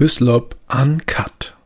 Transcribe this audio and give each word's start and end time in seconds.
Hyslop 0.00 0.56
Uncut. 0.66 1.58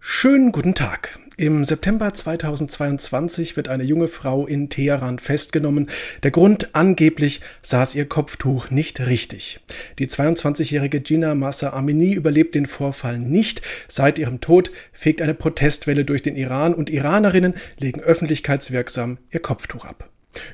Schönen 0.00 0.50
guten 0.50 0.74
Tag. 0.74 1.20
Im 1.36 1.64
September 1.64 2.12
2022 2.12 3.56
wird 3.56 3.68
eine 3.68 3.84
junge 3.84 4.08
Frau 4.08 4.44
in 4.44 4.70
Teheran 4.70 5.20
festgenommen. 5.20 5.88
Der 6.24 6.32
Grund 6.32 6.74
angeblich 6.74 7.42
saß 7.62 7.94
ihr 7.94 8.08
Kopftuch 8.08 8.70
nicht 8.72 9.06
richtig. 9.06 9.60
Die 10.00 10.08
22-jährige 10.08 11.00
Gina 11.00 11.36
Massa 11.36 11.74
Amini 11.74 12.12
überlebt 12.12 12.56
den 12.56 12.66
Vorfall 12.66 13.20
nicht. 13.20 13.62
Seit 13.86 14.18
ihrem 14.18 14.40
Tod 14.40 14.72
fegt 14.92 15.22
eine 15.22 15.34
Protestwelle 15.34 16.04
durch 16.04 16.22
den 16.22 16.34
Iran 16.34 16.74
und 16.74 16.90
Iranerinnen 16.90 17.54
legen 17.78 18.00
öffentlichkeitswirksam 18.00 19.18
ihr 19.30 19.40
Kopftuch 19.40 19.84
ab. 19.84 20.10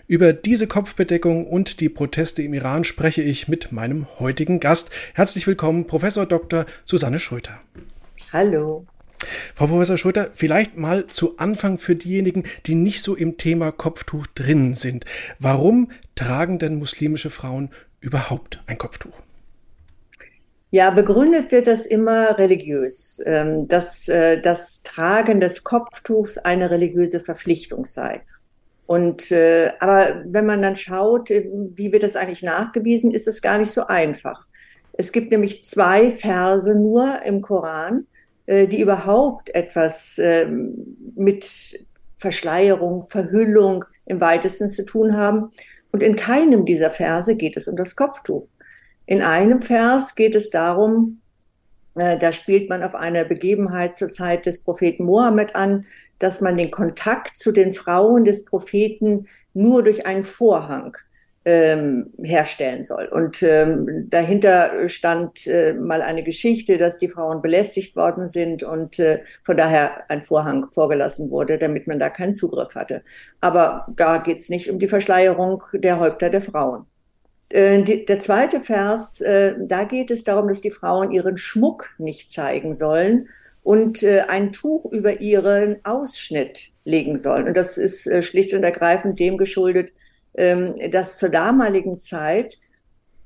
Über 0.06 0.32
diese 0.32 0.66
Kopfbedeckung 0.66 1.46
und 1.46 1.80
die 1.80 1.88
Proteste 1.88 2.42
im 2.42 2.54
Iran 2.54 2.84
spreche 2.84 3.22
ich 3.22 3.48
mit 3.48 3.72
meinem 3.72 4.06
heutigen 4.18 4.60
Gast. 4.60 4.90
Herzlich 5.14 5.46
willkommen, 5.46 5.86
Professor 5.86 6.26
Dr. 6.26 6.66
Susanne 6.84 7.18
Schröter. 7.18 7.60
Hallo. 8.32 8.86
Frau 9.54 9.66
Professor 9.66 9.96
Schröter, 9.96 10.30
vielleicht 10.34 10.76
mal 10.76 11.06
zu 11.06 11.38
Anfang 11.38 11.78
für 11.78 11.96
diejenigen, 11.96 12.44
die 12.66 12.74
nicht 12.74 13.02
so 13.02 13.14
im 13.14 13.36
Thema 13.36 13.72
Kopftuch 13.72 14.26
drin 14.28 14.74
sind. 14.74 15.04
Warum 15.38 15.90
tragen 16.14 16.58
denn 16.58 16.76
muslimische 16.76 17.30
Frauen 17.30 17.70
überhaupt 18.00 18.62
ein 18.66 18.78
Kopftuch? 18.78 19.22
Ja, 20.70 20.90
begründet 20.90 21.52
wird 21.52 21.68
das 21.68 21.86
immer 21.86 22.38
religiös, 22.38 23.20
ähm, 23.24 23.66
dass 23.68 24.08
äh, 24.08 24.40
das 24.40 24.82
Tragen 24.82 25.40
des 25.40 25.64
Kopftuchs 25.64 26.38
eine 26.38 26.70
religiöse 26.70 27.20
Verpflichtung 27.20 27.86
sei. 27.86 28.22
Und 28.86 29.32
äh, 29.32 29.72
aber 29.80 30.22
wenn 30.26 30.46
man 30.46 30.62
dann 30.62 30.76
schaut, 30.76 31.30
äh, 31.30 31.48
wie 31.74 31.92
wird 31.92 32.02
das 32.02 32.16
eigentlich 32.16 32.42
nachgewiesen, 32.42 33.12
ist 33.12 33.26
es 33.26 33.42
gar 33.42 33.58
nicht 33.58 33.72
so 33.72 33.86
einfach. 33.86 34.46
Es 34.92 35.12
gibt 35.12 35.30
nämlich 35.30 35.62
zwei 35.62 36.10
Verse 36.10 36.74
nur 36.74 37.22
im 37.22 37.42
Koran, 37.42 38.06
äh, 38.46 38.68
die 38.68 38.80
überhaupt 38.80 39.54
etwas 39.54 40.18
äh, 40.18 40.46
mit 40.46 41.84
Verschleierung, 42.16 43.06
Verhüllung 43.08 43.84
im 44.06 44.20
weitesten 44.20 44.68
zu 44.68 44.84
tun 44.84 45.16
haben. 45.16 45.50
Und 45.92 46.02
in 46.02 46.16
keinem 46.16 46.64
dieser 46.64 46.90
Verse 46.90 47.36
geht 47.36 47.56
es 47.56 47.68
um 47.68 47.76
das 47.76 47.96
Kopftuch. 47.96 48.46
In 49.04 49.22
einem 49.22 49.62
Vers 49.62 50.14
geht 50.14 50.34
es 50.34 50.50
darum, 50.50 51.20
da 51.96 52.32
spielt 52.32 52.68
man 52.68 52.82
auf 52.82 52.94
eine 52.94 53.24
Begebenheit 53.24 53.94
zur 53.94 54.10
Zeit 54.10 54.46
des 54.46 54.62
Propheten 54.62 55.04
Mohammed 55.04 55.56
an, 55.56 55.86
dass 56.18 56.40
man 56.40 56.56
den 56.56 56.70
Kontakt 56.70 57.36
zu 57.36 57.52
den 57.52 57.72
Frauen 57.72 58.24
des 58.24 58.44
Propheten 58.44 59.26
nur 59.54 59.82
durch 59.82 60.06
einen 60.06 60.24
Vorhang 60.24 60.96
ähm, 61.46 62.12
herstellen 62.22 62.84
soll. 62.84 63.06
Und 63.06 63.42
ähm, 63.42 64.08
dahinter 64.10 64.88
stand 64.88 65.46
äh, 65.46 65.72
mal 65.74 66.02
eine 66.02 66.24
Geschichte, 66.24 66.76
dass 66.76 66.98
die 66.98 67.08
Frauen 67.08 67.40
belästigt 67.40 67.94
worden 67.96 68.28
sind 68.28 68.62
und 68.62 68.98
äh, 68.98 69.22
von 69.44 69.56
daher 69.56 70.10
ein 70.10 70.24
Vorhang 70.24 70.66
vorgelassen 70.72 71.30
wurde, 71.30 71.56
damit 71.56 71.86
man 71.86 72.00
da 72.00 72.10
keinen 72.10 72.34
Zugriff 72.34 72.74
hatte. 72.74 73.02
Aber 73.40 73.86
da 73.94 74.18
geht 74.18 74.38
es 74.38 74.48
nicht 74.48 74.70
um 74.70 74.80
die 74.80 74.88
Verschleierung 74.88 75.62
der 75.72 76.00
Häupter 76.00 76.30
der 76.30 76.42
Frauen. 76.42 76.86
Äh, 77.48 77.82
der 77.82 78.18
zweite 78.18 78.60
Vers, 78.60 79.20
äh, 79.20 79.54
da 79.58 79.84
geht 79.84 80.10
es 80.10 80.24
darum, 80.24 80.48
dass 80.48 80.60
die 80.60 80.70
Frauen 80.70 81.10
ihren 81.10 81.38
Schmuck 81.38 81.90
nicht 81.98 82.30
zeigen 82.30 82.74
sollen 82.74 83.28
und 83.62 84.02
äh, 84.02 84.22
ein 84.22 84.52
Tuch 84.52 84.90
über 84.92 85.20
ihren 85.20 85.84
Ausschnitt 85.84 86.70
legen 86.84 87.18
sollen. 87.18 87.46
Und 87.46 87.56
das 87.56 87.78
ist 87.78 88.08
schlicht 88.24 88.54
und 88.54 88.62
ergreifend 88.62 89.18
dem 89.20 89.36
geschuldet, 89.36 89.92
ähm, 90.34 90.74
dass 90.90 91.18
zur 91.18 91.28
damaligen 91.28 91.98
Zeit 91.98 92.58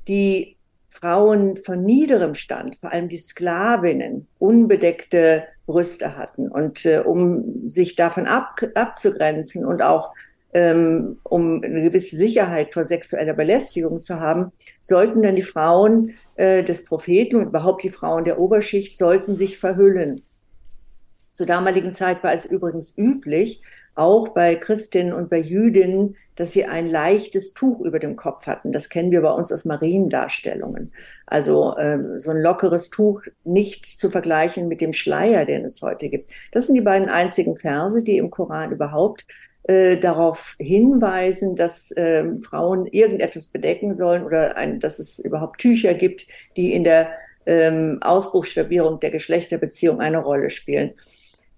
die 0.07 0.57
Frauen 0.89 1.57
von 1.57 1.83
niederem 1.83 2.35
Stand, 2.35 2.77
vor 2.77 2.93
allem 2.93 3.09
die 3.09 3.19
Sklavinnen, 3.19 4.27
unbedeckte 4.39 5.45
Brüste 5.67 6.17
hatten. 6.17 6.51
Und 6.51 6.85
äh, 6.85 6.99
um 6.99 7.67
sich 7.69 7.95
davon 7.95 8.27
ab, 8.27 8.61
abzugrenzen 8.75 9.65
und 9.65 9.83
auch 9.83 10.13
ähm, 10.53 11.19
um 11.23 11.63
eine 11.63 11.83
gewisse 11.83 12.17
Sicherheit 12.17 12.73
vor 12.73 12.85
sexueller 12.85 13.35
Belästigung 13.35 14.03
zu 14.03 14.21
haben, 14.21 14.53
sollten 14.81 15.23
dann 15.23 15.37
die 15.37 15.43
Frauen 15.43 16.15
äh, 16.35 16.65
des 16.65 16.85
Propheten 16.85 17.37
und 17.37 17.49
überhaupt 17.49 17.83
die 17.83 17.91
Frauen 17.91 18.25
der 18.25 18.39
Oberschicht 18.39 18.99
sollten 18.99 19.37
sich 19.37 19.59
verhüllen. 19.59 20.23
Zur 21.33 21.47
damaligen 21.47 21.93
Zeit 21.93 22.23
war 22.25 22.33
es 22.33 22.45
übrigens 22.45 22.97
üblich, 22.99 23.63
auch 23.95 24.29
bei 24.29 24.57
Christinnen 24.57 25.13
und 25.13 25.31
bei 25.31 25.39
Jüdinnen, 25.39 26.17
dass 26.37 26.53
sie 26.53 26.65
ein 26.65 26.87
leichtes 26.87 27.55
Tuch 27.55 27.81
über 27.81 27.99
dem 27.99 28.17
Kopf 28.17 28.47
hatten. 28.47 28.73
Das 28.73 28.89
kennen 28.89 29.11
wir 29.11 29.21
bei 29.21 29.31
uns 29.31 29.53
aus 29.53 29.65
Mariendarstellungen. 29.65 30.93
Also 31.27 31.77
ähm, 31.77 32.19
so 32.19 32.31
ein 32.31 32.41
lockeres 32.41 32.91
Tuch 32.91 33.23
nicht 33.45 33.87
zu 33.87 34.11
vergleichen 34.11 34.69
mit 34.69 34.81
dem 34.81 34.93
Schleier, 34.93 35.45
den 35.45 35.65
es 35.65 35.83
heute 35.83 36.09
gibt. 36.09 36.31
Das 36.53 36.67
sind 36.67 36.77
die 36.77 36.81
beiden 36.81 37.09
einzigen 37.09 37.57
Verse, 37.57 38.03
die 38.03 38.17
im 38.17 38.31
Koran 38.31 38.73
überhaupt 38.73 39.27
äh, 39.65 39.97
darauf 39.97 40.57
hinweisen, 40.59 41.57
dass 41.57 41.91
äh, 41.93 42.25
Frauen 42.41 42.87
irgendetwas 42.87 43.49
bedecken 43.49 43.95
sollen 43.95 44.25
oder 44.25 44.57
ein, 44.57 44.81
dass 44.81 44.99
es 44.99 45.19
überhaupt 45.19 45.61
Tücher 45.61 45.95
gibt, 45.95 46.27
die 46.57 46.73
in 46.73 46.85
der 46.85 47.11
ähm, 47.47 47.99
Ausbuchstabierung 48.03 49.01
der 49.01 49.11
Geschlechterbeziehung 49.11 50.01
eine 50.01 50.19
Rolle 50.19 50.51
spielen 50.51 50.95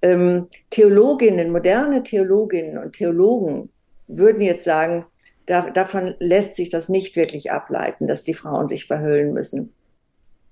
ähm, 0.03 0.49
Theologinnen, 0.71 1.53
moderne 1.53 2.03
Theologinnen 2.03 2.79
und 2.79 2.93
Theologen 2.93 3.71
würden 4.09 4.43
jetzt 4.43 4.65
sagen, 4.65 5.07
da, 5.47 5.71
davon 5.71 6.15
lässt 6.19 6.57
sich 6.57 6.69
das 6.69 6.89
nicht 6.89 7.17
wirklich 7.17 7.51
ableiten, 7.51 8.09
dass 8.09 8.25
die 8.25 8.35
Frauen 8.35 8.69
sich 8.69 8.87
verhüllen 8.87 9.33
müssen. 9.33 9.73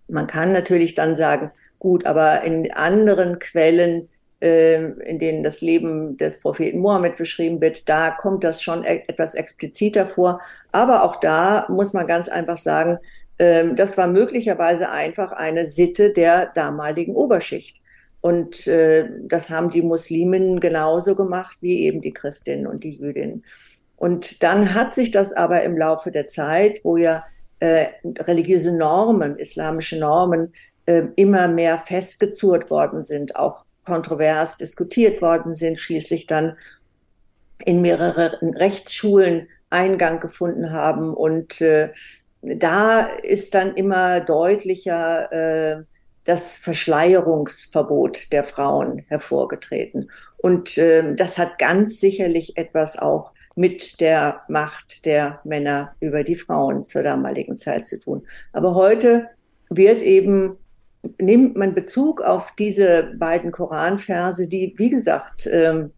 Man 0.08 0.26
kann 0.26 0.52
natürlich 0.52 0.94
dann 0.94 1.14
sagen, 1.14 1.50
gut, 1.78 2.06
aber 2.06 2.42
in 2.42 2.72
anderen 2.72 3.38
Quellen, 3.38 4.08
in 4.40 5.18
denen 5.18 5.42
das 5.42 5.60
Leben 5.60 6.16
des 6.16 6.40
Propheten 6.40 6.78
Mohammed 6.78 7.16
beschrieben 7.16 7.60
wird, 7.60 7.88
da 7.90 8.10
kommt 8.10 8.42
das 8.42 8.62
schon 8.62 8.84
e 8.84 9.02
etwas 9.06 9.34
expliziter 9.34 10.06
vor. 10.06 10.40
Aber 10.72 11.04
auch 11.04 11.16
da 11.16 11.66
muss 11.68 11.92
man 11.92 12.06
ganz 12.06 12.28
einfach 12.28 12.56
sagen, 12.56 12.98
äh, 13.36 13.74
das 13.74 13.98
war 13.98 14.06
möglicherweise 14.06 14.90
einfach 14.90 15.32
eine 15.32 15.68
Sitte 15.68 16.12
der 16.12 16.46
damaligen 16.46 17.14
Oberschicht. 17.14 17.80
Und 18.20 18.66
äh, 18.66 19.08
das 19.22 19.50
haben 19.50 19.70
die 19.70 19.82
Muslimen 19.82 20.60
genauso 20.60 21.14
gemacht 21.14 21.58
wie 21.60 21.80
eben 21.80 22.00
die 22.00 22.12
Christinnen 22.12 22.66
und 22.66 22.84
die 22.84 22.92
Jüdinnen. 22.92 23.44
Und 23.96 24.42
dann 24.42 24.74
hat 24.74 24.94
sich 24.94 25.10
das 25.10 25.32
aber 25.32 25.62
im 25.62 25.76
Laufe 25.76 26.10
der 26.10 26.26
Zeit, 26.26 26.80
wo 26.84 26.96
ja 26.96 27.24
äh, 27.60 27.88
religiöse 28.18 28.76
Normen, 28.76 29.36
islamische 29.36 29.98
Normen 29.98 30.52
äh, 30.86 31.04
immer 31.16 31.48
mehr 31.48 31.78
festgezurrt 31.78 32.70
worden 32.70 33.02
sind, 33.02 33.36
auch 33.36 33.64
kontrovers 33.84 34.56
diskutiert 34.56 35.22
worden 35.22 35.54
sind, 35.54 35.80
schließlich 35.80 36.26
dann 36.26 36.56
in 37.64 37.82
mehrere 37.82 38.38
Rechtsschulen 38.42 39.48
Eingang 39.70 40.20
gefunden 40.20 40.72
haben. 40.72 41.14
Und 41.14 41.60
äh, 41.60 41.91
da 42.42 43.02
ist 43.02 43.54
dann 43.54 43.74
immer 43.74 44.20
deutlicher, 44.20 45.32
äh, 45.32 45.84
das 46.24 46.58
Verschleierungsverbot 46.58 48.32
der 48.32 48.44
Frauen 48.44 49.04
hervorgetreten. 49.08 50.10
Und 50.36 50.76
äh, 50.78 51.14
das 51.14 51.38
hat 51.38 51.58
ganz 51.58 52.00
sicherlich 52.00 52.56
etwas 52.56 52.98
auch 52.98 53.32
mit 53.56 54.00
der 54.00 54.42
Macht 54.48 55.04
der 55.06 55.41
Männer 55.44 55.94
über 56.00 56.24
die 56.24 56.36
Frauen 56.36 56.84
zur 56.84 57.02
damaligen 57.02 57.56
Zeit 57.56 57.86
zu 57.86 57.98
tun. 57.98 58.26
Aber 58.52 58.74
heute 58.74 59.28
wird 59.70 60.02
eben, 60.02 60.56
nimmt 61.18 61.56
man 61.56 61.74
Bezug 61.74 62.20
auf 62.22 62.52
diese 62.58 63.14
beiden 63.18 63.52
Koranverse, 63.52 64.48
die, 64.48 64.74
wie 64.76 64.90
gesagt, 64.90 65.48
ähm, 65.50 65.92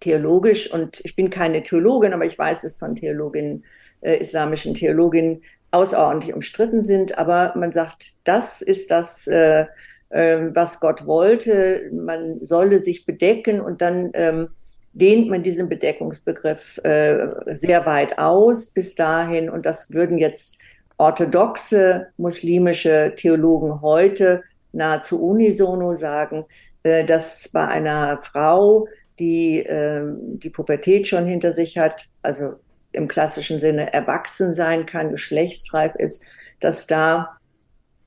theologisch, 0.00 0.72
und 0.72 1.00
ich 1.04 1.16
bin 1.16 1.30
keine 1.30 1.62
Theologin, 1.62 2.12
aber 2.12 2.24
ich 2.24 2.38
weiß 2.38 2.64
es 2.64 2.76
von 2.76 2.96
Theologinnen, 2.96 3.64
äh, 4.00 4.16
islamischen 4.16 4.74
Theologinnen, 4.74 5.42
außerordentlich 5.70 6.34
umstritten 6.34 6.82
sind, 6.82 7.18
aber 7.18 7.52
man 7.56 7.72
sagt, 7.72 8.14
das 8.24 8.62
ist 8.62 8.90
das, 8.90 9.26
äh, 9.26 9.66
äh, 10.10 10.50
was 10.54 10.78
Gott 10.78 11.06
wollte. 11.06 11.90
Man 11.92 12.40
solle 12.40 12.78
sich 12.78 13.04
bedecken 13.04 13.60
und 13.60 13.82
dann 13.82 14.10
ähm, 14.14 14.48
dehnt 14.92 15.28
man 15.28 15.42
diesen 15.42 15.68
Bedeckungsbegriff 15.68 16.78
äh, 16.84 17.16
sehr 17.46 17.84
weit 17.84 18.18
aus 18.18 18.68
bis 18.68 18.94
dahin. 18.94 19.50
Und 19.50 19.66
das 19.66 19.92
würden 19.92 20.18
jetzt 20.18 20.58
orthodoxe 20.98 22.08
muslimische 22.16 23.12
Theologen 23.16 23.80
heute 23.82 24.42
nahezu 24.72 25.20
unisono 25.20 25.94
sagen, 25.94 26.44
äh, 26.82 27.04
dass 27.04 27.48
bei 27.48 27.66
einer 27.66 28.20
Frau, 28.22 28.88
die 29.18 29.60
äh, 29.60 30.02
die 30.36 30.50
Pubertät 30.50 31.08
schon 31.08 31.26
hinter 31.26 31.52
sich 31.52 31.78
hat, 31.78 32.08
also 32.22 32.54
im 32.92 33.08
klassischen 33.08 33.58
Sinne 33.58 33.92
erwachsen 33.92 34.54
sein 34.54 34.86
kann, 34.86 35.10
geschlechtsreif 35.10 35.94
ist, 35.96 36.24
dass 36.60 36.86
da 36.86 37.38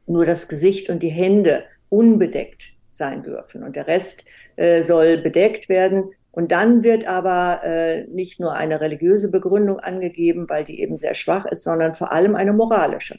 nur 0.06 0.26
das 0.26 0.48
Gesicht 0.48 0.90
und 0.90 1.04
die 1.04 1.10
Hände 1.10 1.66
unbedeckt 1.90 2.74
sein 2.90 3.24
dürfen 3.24 3.64
und 3.64 3.76
der 3.76 3.88
Rest 3.88 4.26
äh, 4.56 4.82
soll 4.82 5.18
bedeckt 5.18 5.70
werden. 5.70 6.12
Und 6.38 6.52
dann 6.52 6.84
wird 6.84 7.08
aber 7.08 7.62
äh, 7.64 8.04
nicht 8.10 8.40
nur 8.40 8.54
eine 8.54 8.80
religiöse 8.80 9.32
Begründung 9.32 9.80
angegeben, 9.80 10.48
weil 10.48 10.64
die 10.64 10.80
eben 10.82 11.00
sehr 11.00 11.16
schwach 11.16 11.48
ist, 11.48 11.64
sondern 11.64 11.96
vor 11.96 12.12
allem 12.12 12.36
eine 12.36 12.54
moralische. 12.54 13.18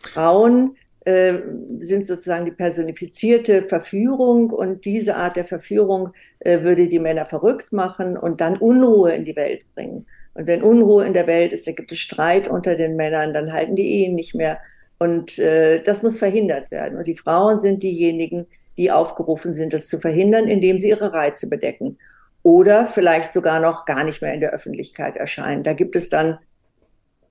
Frauen 0.00 0.74
äh, 1.04 1.34
sind 1.78 2.04
sozusagen 2.04 2.44
die 2.44 2.50
personifizierte 2.50 3.68
Verführung 3.68 4.50
und 4.50 4.84
diese 4.84 5.14
Art 5.14 5.36
der 5.36 5.44
Verführung 5.44 6.08
äh, 6.40 6.62
würde 6.62 6.88
die 6.88 6.98
Männer 6.98 7.26
verrückt 7.26 7.72
machen 7.72 8.16
und 8.16 8.40
dann 8.40 8.56
Unruhe 8.56 9.12
in 9.12 9.24
die 9.24 9.36
Welt 9.36 9.62
bringen. 9.76 10.04
Und 10.34 10.48
wenn 10.48 10.64
Unruhe 10.64 11.06
in 11.06 11.14
der 11.14 11.28
Welt 11.28 11.52
ist, 11.52 11.68
dann 11.68 11.76
gibt 11.76 11.92
es 11.92 12.00
Streit 12.00 12.48
unter 12.48 12.74
den 12.74 12.96
Männern, 12.96 13.32
dann 13.32 13.52
halten 13.52 13.76
die 13.76 14.02
Ehen 14.02 14.16
nicht 14.16 14.34
mehr. 14.34 14.58
Und 14.98 15.38
äh, 15.38 15.80
das 15.84 16.02
muss 16.02 16.18
verhindert 16.18 16.72
werden. 16.72 16.98
Und 16.98 17.06
die 17.06 17.16
Frauen 17.16 17.58
sind 17.58 17.84
diejenigen, 17.84 18.48
die 18.76 18.90
aufgerufen 18.90 19.52
sind, 19.52 19.72
das 19.72 19.86
zu 19.86 20.00
verhindern, 20.00 20.48
indem 20.48 20.80
sie 20.80 20.88
ihre 20.88 21.12
Reize 21.12 21.48
bedecken. 21.48 21.96
Oder 22.44 22.86
vielleicht 22.86 23.32
sogar 23.32 23.58
noch 23.58 23.86
gar 23.86 24.04
nicht 24.04 24.20
mehr 24.20 24.34
in 24.34 24.40
der 24.40 24.52
Öffentlichkeit 24.52 25.16
erscheinen. 25.16 25.64
Da 25.64 25.72
gibt 25.72 25.96
es 25.96 26.10
dann 26.10 26.38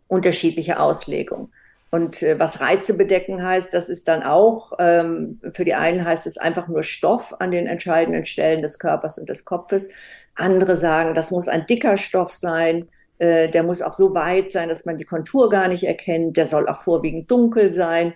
unterschiedliche 0.08 0.80
Auslegungen. 0.80 1.54
Und 1.92 2.24
äh, 2.24 2.40
was 2.40 2.60
Reize 2.60 2.98
bedecken 2.98 3.44
heißt, 3.44 3.76
das 3.76 3.90
ist 3.90 4.08
dann 4.08 4.24
auch, 4.24 4.74
ähm, 4.80 5.40
für 5.54 5.64
die 5.66 5.76
einen 5.76 6.04
heißt 6.04 6.26
es 6.26 6.40
einfach 6.40 6.68
nur 6.68 6.82
Stoff 6.82 7.36
an 7.40 7.52
den 7.52 7.68
entscheidenden 7.68 8.26
Stellen 8.26 8.64
des 8.64 8.80
Körpers 8.80 9.20
und 9.20 9.30
des 9.30 9.46
Kopfes. 9.46 9.90
Andere 10.34 10.76
sagen, 10.76 11.14
das 11.14 11.30
muss 11.30 11.48
ein 11.48 11.68
dicker 11.68 11.98
Stoff 11.98 12.34
sein, 12.34 12.88
äh, 13.20 13.50
der 13.50 13.62
muss 13.62 13.84
auch 13.84 13.94
so 13.94 14.16
weit 14.16 14.50
sein, 14.50 14.70
dass 14.70 14.86
man 14.86 14.98
die 14.98 15.06
Kontur 15.06 15.52
gar 15.52 15.68
nicht 15.68 15.84
erkennt, 15.84 16.38
der 16.38 16.48
soll 16.48 16.68
auch 16.68 16.82
vorwiegend 16.82 17.30
dunkel 17.30 17.70
sein 17.70 18.16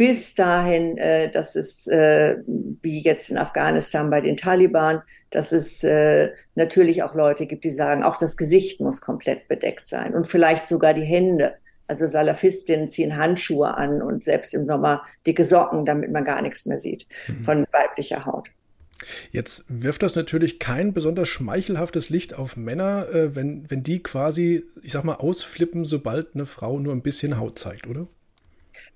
bis 0.00 0.34
dahin, 0.34 0.96
äh, 0.96 1.30
dass 1.30 1.56
es, 1.56 1.86
äh, 1.86 2.38
wie 2.46 3.00
jetzt 3.00 3.28
in 3.28 3.36
Afghanistan 3.36 4.08
bei 4.08 4.22
den 4.22 4.38
Taliban, 4.38 5.02
dass 5.28 5.52
es 5.52 5.84
äh, 5.84 6.30
natürlich 6.54 7.02
auch 7.02 7.14
Leute 7.14 7.44
gibt, 7.44 7.64
die 7.64 7.70
sagen, 7.70 8.02
auch 8.02 8.16
das 8.16 8.38
Gesicht 8.38 8.80
muss 8.80 9.02
komplett 9.02 9.46
bedeckt 9.46 9.86
sein 9.86 10.14
und 10.14 10.26
vielleicht 10.26 10.68
sogar 10.68 10.94
die 10.94 11.04
Hände. 11.04 11.52
Also 11.86 12.06
Salafistinnen 12.06 12.88
ziehen 12.88 13.18
Handschuhe 13.18 13.76
an 13.76 14.00
und 14.00 14.24
selbst 14.24 14.54
im 14.54 14.64
Sommer 14.64 15.02
dicke 15.26 15.44
Socken, 15.44 15.84
damit 15.84 16.10
man 16.10 16.24
gar 16.24 16.40
nichts 16.40 16.64
mehr 16.64 16.78
sieht 16.78 17.06
mhm. 17.28 17.44
von 17.44 17.66
weiblicher 17.70 18.24
Haut. 18.24 18.48
Jetzt 19.32 19.66
wirft 19.68 20.02
das 20.02 20.16
natürlich 20.16 20.58
kein 20.58 20.94
besonders 20.94 21.28
schmeichelhaftes 21.28 22.08
Licht 22.08 22.38
auf 22.38 22.56
Männer, 22.56 23.06
äh, 23.12 23.36
wenn, 23.36 23.70
wenn 23.70 23.82
die 23.82 24.02
quasi, 24.02 24.64
ich 24.82 24.92
sag 24.92 25.04
mal, 25.04 25.16
ausflippen, 25.16 25.84
sobald 25.84 26.34
eine 26.34 26.46
Frau 26.46 26.80
nur 26.80 26.94
ein 26.94 27.02
bisschen 27.02 27.38
Haut 27.38 27.58
zeigt, 27.58 27.86
oder? 27.86 28.08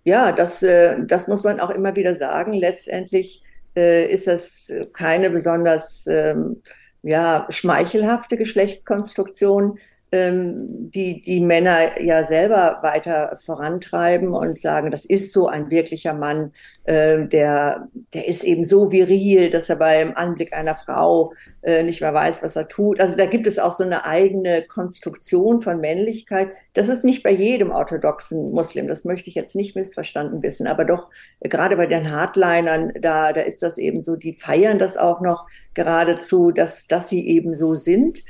Ja, 0.05 0.33
das, 0.33 0.63
äh, 0.63 1.05
das 1.07 1.29
muss 1.29 1.45
man 1.45 1.61
auch 1.61 1.71
immer 1.71 1.97
wieder 1.97 2.15
sagen. 2.15 2.53
Letztendlich 2.53 3.43
äh, 3.77 4.11
ist 4.11 4.27
das 4.27 4.73
keine 4.93 5.31
besonders 5.31 6.07
ähm, 6.07 6.63
ja, 7.03 7.47
schmeichelhafte 7.51 8.37
Geschlechtskonstruktion, 8.37 9.79
die 10.13 11.23
die 11.23 11.41
Männer 11.41 12.01
ja 12.01 12.25
selber 12.25 12.79
weiter 12.83 13.37
vorantreiben 13.45 14.33
und 14.33 14.59
sagen, 14.59 14.93
das 14.93 15.05
ist 15.05 15.33
so 15.33 15.49
ein 15.49 15.71
wirklicher 15.71 16.15
Mann, 16.15 16.53
äh, 16.85 17.27
der, 17.27 17.89
der 18.13 18.29
ist 18.29 18.45
eben 18.45 18.65
so 18.65 18.93
viril, 18.93 19.51
dass 19.51 19.71
er 19.71 19.77
beim 19.77 20.13
Anblick 20.15 20.53
einer 20.53 20.77
Frau 20.77 21.33
äh, 21.63 21.83
nicht 21.83 22.01
mehr 22.01 22.15
weiß, 22.15 22.45
was 22.45 22.55
er 22.55 22.69
tut. 22.69 23.01
Also 23.01 23.17
da 23.17 23.27
gibt 23.27 23.47
es 23.47 23.59
auch 23.59 23.73
so 23.73 23.83
eine 23.83 24.05
eigene 24.05 24.63
Konstruktion 24.63 25.63
von 25.63 25.81
Männlichkeit. 25.81 26.51
Das 26.75 26.89
ist 26.89 27.05
nicht 27.05 27.23
bei 27.23 27.33
jedem 27.33 27.71
orthodoxen 27.71 28.53
Muslim, 28.53 28.87
das 28.87 29.05
möchte 29.05 29.29
ich 29.31 29.35
jetzt 29.35 29.57
nicht 29.57 29.75
missverstanden 29.75 30.43
wissen, 30.43 30.69
aber 30.69 30.85
doch 30.85 31.11
äh, 31.41 31.49
gerade 31.49 31.77
bei 31.77 31.87
den 31.87 32.13
Hardlinern, 32.13 32.93
da, 33.01 33.33
da 33.33 33.41
ist 33.41 33.63
das 33.65 33.79
eben 33.79 34.01
so, 34.01 34.15
die 34.15 34.35
feiern 34.35 34.79
das 34.79 34.97
auch 34.97 35.21
noch 35.21 35.49
geradezu, 35.75 36.53
dass, 36.53 36.87
dass 36.87 37.09
sie 37.09 37.27
eben 37.27 37.57
so 37.57 37.75
sind. 37.75 38.23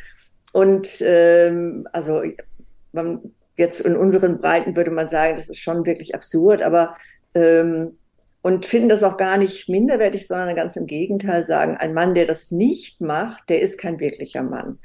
Und 0.54 1.00
ähm, 1.00 1.88
also 1.92 2.22
man, 2.92 3.32
jetzt 3.56 3.80
in 3.80 3.96
unseren 3.96 4.40
Breiten 4.40 4.76
würde 4.76 4.92
man 4.92 5.08
sagen, 5.08 5.34
das 5.34 5.48
ist 5.48 5.58
schon 5.58 5.84
wirklich 5.84 6.14
absurd, 6.14 6.62
aber 6.62 6.94
ähm, 7.34 7.98
und 8.40 8.64
finden 8.64 8.88
das 8.88 9.02
auch 9.02 9.16
gar 9.16 9.36
nicht 9.36 9.68
minderwertig, 9.68 10.28
sondern 10.28 10.54
ganz 10.54 10.76
im 10.76 10.86
Gegenteil 10.86 11.42
sagen, 11.42 11.76
ein 11.76 11.92
Mann, 11.92 12.14
der 12.14 12.26
das 12.26 12.52
nicht 12.52 13.00
macht, 13.00 13.50
der 13.50 13.62
ist 13.62 13.78
kein 13.78 13.98
wirklicher 13.98 14.44
Mann. 14.44 14.78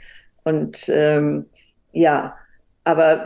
Und 0.44 0.90
ähm, 0.90 1.46
ja, 1.92 2.36
aber 2.84 3.26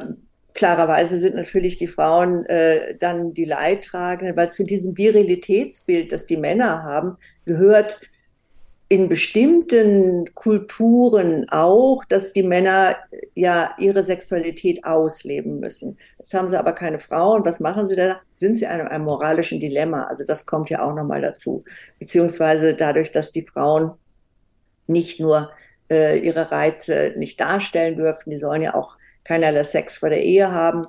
klarerweise 0.53 1.19
sind 1.19 1.35
natürlich 1.35 1.77
die 1.77 1.87
Frauen 1.87 2.45
äh, 2.47 2.97
dann 2.97 3.33
die 3.33 3.45
Leidtragenden, 3.45 4.35
weil 4.35 4.49
zu 4.49 4.65
diesem 4.65 4.97
Virilitätsbild, 4.97 6.11
das 6.11 6.25
die 6.25 6.35
Männer 6.35 6.83
haben, 6.83 7.15
gehört 7.45 8.01
in 8.93 9.09
bestimmten 9.09 10.35
Kulturen 10.35 11.49
auch, 11.49 12.03
dass 12.09 12.31
die 12.31 12.43
Männer 12.43 12.95
ja 13.33 13.73
ihre 13.79 14.03
Sexualität 14.03 14.85
ausleben 14.85 15.59
müssen. 15.59 15.97
Jetzt 16.19 16.35
haben 16.35 16.47
sie 16.47 16.59
aber 16.59 16.73
keine 16.73 16.99
Frauen. 16.99 17.43
Was 17.43 17.59
machen 17.59 17.87
sie 17.87 17.95
da? 17.95 18.21
Sind 18.29 18.55
sie 18.55 18.65
in 18.65 18.69
einem, 18.69 18.87
einem 18.87 19.05
moralischen 19.05 19.59
Dilemma? 19.59 20.03
Also 20.03 20.25
das 20.25 20.45
kommt 20.45 20.69
ja 20.69 20.83
auch 20.83 20.93
nochmal 20.93 21.21
dazu. 21.21 21.63
Beziehungsweise 21.97 22.75
dadurch, 22.75 23.11
dass 23.11 23.31
die 23.31 23.47
Frauen 23.47 23.93
nicht 24.85 25.19
nur 25.19 25.49
äh, 25.89 26.19
ihre 26.19 26.51
Reize 26.51 27.15
nicht 27.17 27.39
darstellen 27.39 27.97
dürfen, 27.97 28.29
die 28.29 28.37
sollen 28.37 28.61
ja 28.61 28.75
auch 28.75 28.97
keinerlei 29.23 29.63
Sex 29.63 29.97
vor 29.97 30.09
der 30.09 30.23
Ehe 30.23 30.51
haben. 30.51 30.85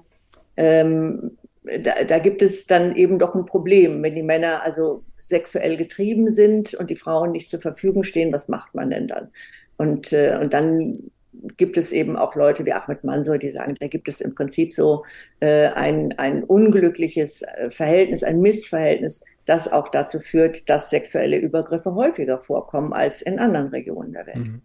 Ähm, 0.59 1.39
da, 1.65 2.05
da 2.05 2.19
gibt 2.19 2.43
es 2.43 2.67
dann 2.67 2.95
eben 2.95 3.19
doch 3.19 3.35
ein 3.35 3.47
Problem. 3.47 4.03
Wenn 4.03 4.15
die 4.15 4.23
Männer 4.23 4.63
also 4.63 5.03
sexuell 5.17 5.77
getrieben 5.77 6.31
sind 6.31 6.75
und 6.75 6.91
die 6.91 6.97
Frauen 6.97 7.33
nicht 7.33 7.49
zur 7.49 7.61
Verfügung 7.61 8.05
stehen, 8.05 8.33
was 8.33 8.49
macht 8.49 8.75
man 8.75 8.91
denn 8.91 9.09
dann? 9.09 9.31
Und, 9.77 10.13
äh, 10.13 10.39
und 10.41 10.53
dann 10.53 11.11
gibt 11.57 11.77
es 11.77 11.93
eben 11.93 12.17
auch 12.17 12.37
Leute 12.37 12.65
wie 12.65 12.73
Ahmed 12.73 13.03
Mansour, 13.03 13.39
die 13.39 13.51
sagen, 13.51 13.75
da 13.81 13.89
gibt 13.89 14.09
es 14.09 14.21
im 14.21 14.35
Prinzip 14.35 14.73
so 14.73 15.05
äh, 15.41 15.67
ein, 15.69 16.15
ein 16.19 16.45
unglückliches 16.45 17.43
äh, 17.43 17.71
Verhältnis, 17.71 18.23
ein 18.23 18.41
Missverhältnis, 18.41 19.25
das 19.47 19.71
auch 19.71 19.89
dazu 19.89 20.21
führt, 20.21 20.69
dass 20.69 20.91
sexuelle 20.91 21.39
Übergriffe 21.39 21.95
häufiger 21.95 22.41
vorkommen 22.41 22.93
als 22.93 23.21
in 23.21 23.39
anderen 23.39 23.69
Regionen 23.69 24.13
der 24.13 24.27
Welt. 24.27 24.37
Mhm. 24.37 24.63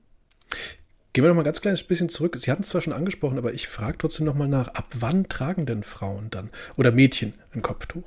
Gehen 1.11 1.23
wir 1.23 1.29
noch 1.29 1.35
mal 1.35 1.43
ganz 1.43 1.61
kleines 1.61 1.83
bisschen 1.83 2.07
zurück. 2.07 2.35
Sie 2.37 2.51
hatten 2.51 2.61
es 2.61 2.69
zwar 2.69 2.81
schon 2.81 2.93
angesprochen, 2.93 3.39
aber 3.39 3.51
ich 3.51 3.67
frage 3.67 3.97
trotzdem 3.97 4.27
noch 4.27 4.35
mal 4.35 4.47
nach, 4.47 4.67
ab 4.69 4.85
wann 4.99 5.27
tragen 5.27 5.65
denn 5.65 5.81
Frauen 5.81 6.29
dann 6.29 6.51
oder 6.77 6.91
Mädchen 6.91 7.33
ein 7.53 7.63
Kopftuch? 7.63 8.03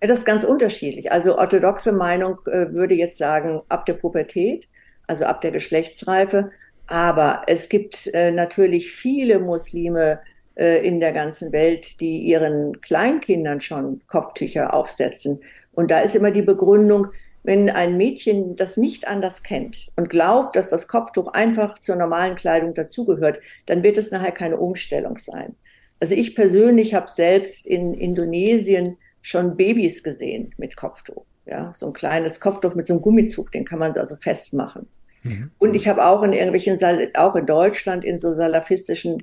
Ja, 0.00 0.08
das 0.08 0.20
ist 0.20 0.24
ganz 0.24 0.44
unterschiedlich. 0.44 1.12
Also 1.12 1.36
orthodoxe 1.36 1.92
Meinung 1.92 2.38
äh, 2.46 2.72
würde 2.72 2.94
jetzt 2.94 3.18
sagen, 3.18 3.60
ab 3.68 3.84
der 3.84 3.94
Pubertät, 3.94 4.66
also 5.06 5.24
ab 5.24 5.42
der 5.42 5.50
Geschlechtsreife. 5.50 6.50
Aber 6.86 7.42
es 7.46 7.68
gibt 7.68 8.06
äh, 8.14 8.30
natürlich 8.30 8.92
viele 8.92 9.40
Muslime 9.40 10.20
äh, 10.54 10.86
in 10.86 11.00
der 11.00 11.12
ganzen 11.12 11.52
Welt, 11.52 12.00
die 12.00 12.20
ihren 12.20 12.80
Kleinkindern 12.80 13.60
schon 13.60 14.00
Kopftücher 14.06 14.72
aufsetzen. 14.72 15.40
Und 15.72 15.90
da 15.90 16.00
ist 16.00 16.16
immer 16.16 16.30
die 16.30 16.42
Begründung, 16.42 17.08
wenn 17.48 17.70
ein 17.70 17.96
Mädchen 17.96 18.56
das 18.56 18.76
nicht 18.76 19.08
anders 19.08 19.42
kennt 19.42 19.90
und 19.96 20.10
glaubt, 20.10 20.54
dass 20.54 20.68
das 20.68 20.86
Kopftuch 20.86 21.28
einfach 21.28 21.78
zur 21.78 21.96
normalen 21.96 22.36
Kleidung 22.36 22.74
dazugehört, 22.74 23.40
dann 23.64 23.82
wird 23.82 23.96
es 23.96 24.10
nachher 24.10 24.32
keine 24.32 24.58
Umstellung 24.58 25.16
sein. 25.16 25.54
Also 25.98 26.14
ich 26.14 26.36
persönlich 26.36 26.92
habe 26.92 27.08
selbst 27.08 27.66
in 27.66 27.94
Indonesien 27.94 28.98
schon 29.22 29.56
Babys 29.56 30.02
gesehen 30.02 30.50
mit 30.58 30.76
Kopftuch. 30.76 31.24
Ja, 31.46 31.72
so 31.74 31.86
ein 31.86 31.94
kleines 31.94 32.38
Kopftuch 32.38 32.74
mit 32.74 32.86
so 32.86 32.92
einem 32.92 33.00
Gummizug, 33.00 33.50
den 33.50 33.64
kann 33.64 33.78
man 33.78 33.92
also 33.92 34.16
festmachen. 34.16 34.86
Mhm. 35.22 35.50
Und 35.56 35.74
ich 35.74 35.88
habe 35.88 36.04
auch 36.04 36.22
in 36.24 36.34
irgendwelchen, 36.34 36.78
auch 37.14 37.34
in 37.34 37.46
Deutschland 37.46 38.04
in 38.04 38.18
so 38.18 38.30
salafistischen, 38.34 39.22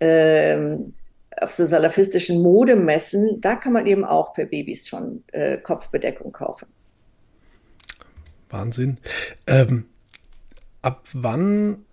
ähm, 0.00 0.94
auf 1.38 1.52
so 1.52 1.66
salafistischen 1.66 2.40
Modemessen, 2.40 3.42
da 3.42 3.54
kann 3.54 3.74
man 3.74 3.84
eben 3.86 4.06
auch 4.06 4.34
für 4.34 4.46
Babys 4.46 4.88
schon 4.88 5.24
äh, 5.32 5.58
Kopfbedeckung 5.58 6.32
kaufen. 6.32 6.66
Wahnsinn. 8.50 8.98
Ähm, 9.46 9.86
ab 10.82 11.02
wann 11.12 11.84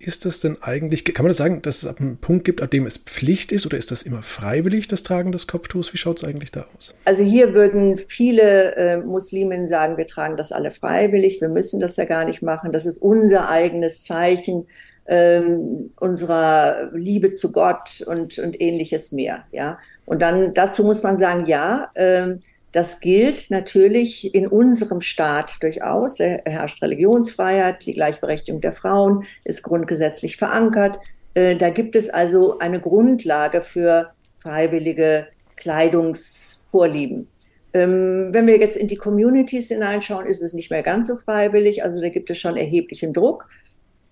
ist 0.00 0.24
das 0.24 0.40
denn 0.40 0.58
eigentlich, 0.62 1.04
kann 1.04 1.24
man 1.24 1.30
das 1.30 1.38
sagen, 1.38 1.60
dass 1.62 1.78
es 1.78 1.86
ab 1.86 2.00
einem 2.00 2.18
Punkt 2.18 2.44
gibt, 2.44 2.62
ab 2.62 2.70
dem 2.70 2.86
es 2.86 2.98
Pflicht 2.98 3.50
ist 3.50 3.66
oder 3.66 3.76
ist 3.76 3.90
das 3.90 4.02
immer 4.02 4.22
freiwillig, 4.22 4.86
das 4.86 5.02
Tragen 5.02 5.32
des 5.32 5.48
Kopftuchs? 5.48 5.92
Wie 5.92 5.96
schaut 5.96 6.18
es 6.18 6.24
eigentlich 6.24 6.52
da 6.52 6.66
aus? 6.76 6.94
Also 7.04 7.24
hier 7.24 7.52
würden 7.52 7.98
viele 7.98 8.76
äh, 8.76 8.96
Musliminnen 8.98 9.66
sagen, 9.66 9.96
wir 9.96 10.06
tragen 10.06 10.36
das 10.36 10.52
alle 10.52 10.70
freiwillig, 10.70 11.40
wir 11.40 11.48
müssen 11.48 11.80
das 11.80 11.96
ja 11.96 12.04
gar 12.04 12.24
nicht 12.24 12.42
machen, 12.42 12.72
das 12.72 12.86
ist 12.86 12.98
unser 12.98 13.48
eigenes 13.48 14.04
Zeichen 14.04 14.68
ähm, 15.08 15.90
unserer 15.98 16.90
Liebe 16.92 17.32
zu 17.32 17.50
Gott 17.50 18.02
und, 18.06 18.38
und 18.38 18.60
ähnliches 18.60 19.10
mehr. 19.10 19.44
Ja? 19.50 19.78
Und 20.04 20.22
dann 20.22 20.54
dazu 20.54 20.84
muss 20.84 21.02
man 21.02 21.16
sagen, 21.18 21.46
ja, 21.46 21.90
ähm, 21.96 22.40
das 22.78 23.00
gilt 23.00 23.50
natürlich 23.50 24.32
in 24.36 24.46
unserem 24.46 25.00
Staat 25.00 25.60
durchaus. 25.62 26.14
Da 26.14 26.38
herrscht 26.44 26.80
Religionsfreiheit, 26.80 27.84
die 27.84 27.94
Gleichberechtigung 27.94 28.60
der 28.60 28.72
Frauen 28.72 29.24
ist 29.42 29.64
grundgesetzlich 29.64 30.36
verankert. 30.36 31.00
Äh, 31.34 31.56
da 31.56 31.70
gibt 31.70 31.96
es 31.96 32.08
also 32.08 32.60
eine 32.60 32.80
Grundlage 32.80 33.62
für 33.62 34.12
freiwillige 34.38 35.26
Kleidungsvorlieben. 35.56 37.26
Ähm, 37.74 38.28
wenn 38.30 38.46
wir 38.46 38.58
jetzt 38.60 38.76
in 38.76 38.86
die 38.86 38.94
Communities 38.94 39.66
hineinschauen, 39.66 40.26
ist 40.26 40.42
es 40.42 40.52
nicht 40.52 40.70
mehr 40.70 40.84
ganz 40.84 41.08
so 41.08 41.16
freiwillig. 41.16 41.82
Also 41.82 42.00
da 42.00 42.10
gibt 42.10 42.30
es 42.30 42.38
schon 42.38 42.56
erheblichen 42.56 43.12
Druck 43.12 43.48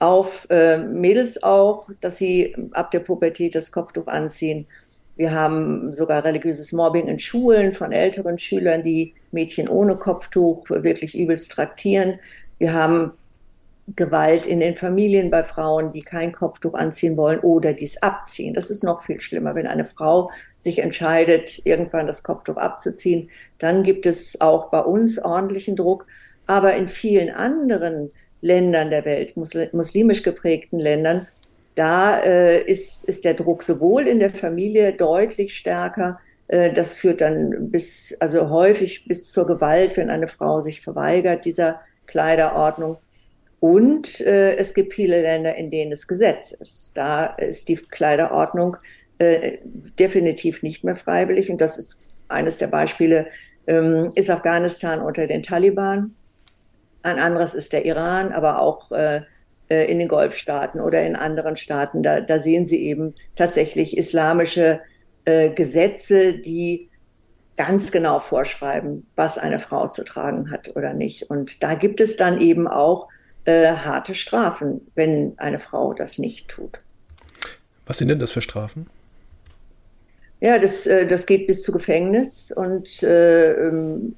auf 0.00 0.48
äh, 0.50 0.78
Mädels 0.78 1.40
auch, 1.40 1.88
dass 2.00 2.18
sie 2.18 2.56
ab 2.72 2.90
der 2.90 2.98
Pubertät 2.98 3.54
das 3.54 3.70
Kopftuch 3.70 4.08
anziehen. 4.08 4.66
Wir 5.16 5.32
haben 5.32 5.94
sogar 5.94 6.24
religiöses 6.24 6.72
Mobbing 6.72 7.08
in 7.08 7.18
Schulen 7.18 7.72
von 7.72 7.90
älteren 7.90 8.38
Schülern, 8.38 8.82
die 8.82 9.14
Mädchen 9.32 9.68
ohne 9.68 9.96
Kopftuch 9.96 10.68
wirklich 10.68 11.14
übelst 11.14 11.52
traktieren. 11.52 12.20
Wir 12.58 12.74
haben 12.74 13.12
Gewalt 13.94 14.46
in 14.46 14.60
den 14.60 14.76
Familien 14.76 15.30
bei 15.30 15.44
Frauen, 15.44 15.90
die 15.90 16.02
kein 16.02 16.32
Kopftuch 16.32 16.74
anziehen 16.74 17.16
wollen 17.16 17.38
oder 17.38 17.72
dies 17.72 18.02
abziehen. 18.02 18.52
Das 18.52 18.70
ist 18.70 18.82
noch 18.82 19.02
viel 19.02 19.20
schlimmer. 19.20 19.54
Wenn 19.54 19.68
eine 19.68 19.84
Frau 19.84 20.30
sich 20.56 20.80
entscheidet, 20.80 21.64
irgendwann 21.64 22.08
das 22.08 22.22
Kopftuch 22.22 22.56
abzuziehen, 22.56 23.30
dann 23.58 23.84
gibt 23.84 24.04
es 24.04 24.40
auch 24.40 24.70
bei 24.70 24.80
uns 24.80 25.18
ordentlichen 25.18 25.76
Druck. 25.76 26.06
Aber 26.46 26.74
in 26.74 26.88
vielen 26.88 27.30
anderen 27.30 28.10
Ländern 28.40 28.90
der 28.90 29.04
Welt, 29.04 29.36
muslimisch 29.36 30.22
geprägten 30.22 30.78
Ländern, 30.78 31.26
da 31.76 32.18
äh, 32.20 32.62
ist, 32.64 33.04
ist 33.04 33.24
der 33.24 33.34
Druck 33.34 33.62
sowohl 33.62 34.08
in 34.08 34.18
der 34.18 34.30
Familie 34.30 34.92
deutlich 34.92 35.56
stärker, 35.56 36.18
äh, 36.48 36.72
das 36.72 36.92
führt 36.92 37.20
dann 37.20 37.70
bis, 37.70 38.16
also 38.20 38.50
häufig 38.50 39.06
bis 39.06 39.30
zur 39.30 39.46
Gewalt, 39.46 39.96
wenn 39.96 40.10
eine 40.10 40.26
Frau 40.26 40.60
sich 40.60 40.80
verweigert 40.80 41.44
dieser 41.44 41.80
Kleiderordnung. 42.06 42.98
Und 43.60 44.20
äh, 44.20 44.56
es 44.56 44.74
gibt 44.74 44.94
viele 44.94 45.22
Länder, 45.22 45.54
in 45.56 45.70
denen 45.70 45.92
es 45.92 46.08
Gesetz 46.08 46.52
ist. 46.52 46.96
Da 46.96 47.26
ist 47.26 47.68
die 47.68 47.76
Kleiderordnung 47.76 48.76
äh, 49.18 49.58
definitiv 49.98 50.62
nicht 50.62 50.84
mehr 50.84 50.96
freiwillig. 50.96 51.50
Und 51.50 51.60
das 51.60 51.78
ist 51.78 52.02
eines 52.28 52.58
der 52.58 52.68
Beispiele, 52.68 53.26
ähm, 53.66 54.12
ist 54.14 54.30
Afghanistan 54.30 55.00
unter 55.00 55.26
den 55.26 55.42
Taliban. 55.42 56.14
Ein 57.02 57.18
anderes 57.18 57.54
ist 57.54 57.72
der 57.72 57.84
Iran, 57.84 58.32
aber 58.32 58.60
auch 58.60 58.92
äh, 58.92 59.22
in 59.68 59.98
den 59.98 60.08
Golfstaaten 60.08 60.80
oder 60.80 61.04
in 61.04 61.16
anderen 61.16 61.56
Staaten. 61.56 62.02
Da, 62.02 62.20
da 62.20 62.38
sehen 62.38 62.66
Sie 62.66 62.82
eben 62.82 63.14
tatsächlich 63.34 63.96
islamische 63.96 64.80
äh, 65.24 65.50
Gesetze, 65.50 66.34
die 66.34 66.88
ganz 67.56 67.90
genau 67.90 68.20
vorschreiben, 68.20 69.06
was 69.16 69.38
eine 69.38 69.58
Frau 69.58 69.88
zu 69.88 70.04
tragen 70.04 70.50
hat 70.50 70.76
oder 70.76 70.92
nicht. 70.92 71.30
Und 71.30 71.62
da 71.62 71.74
gibt 71.74 72.00
es 72.00 72.16
dann 72.16 72.40
eben 72.40 72.68
auch 72.68 73.08
äh, 73.44 73.72
harte 73.72 74.14
Strafen, 74.14 74.86
wenn 74.94 75.34
eine 75.38 75.58
Frau 75.58 75.94
das 75.94 76.18
nicht 76.18 76.48
tut. 76.48 76.80
Was 77.86 77.98
sind 77.98 78.08
denn 78.08 78.18
das 78.18 78.32
für 78.32 78.42
Strafen? 78.42 78.86
Ja, 80.40 80.58
das, 80.58 80.86
äh, 80.86 81.06
das 81.06 81.26
geht 81.26 81.46
bis 81.46 81.62
zu 81.62 81.72
Gefängnis 81.72 82.52
und 82.52 83.02
äh, 83.02 83.52
ähm, 83.52 84.16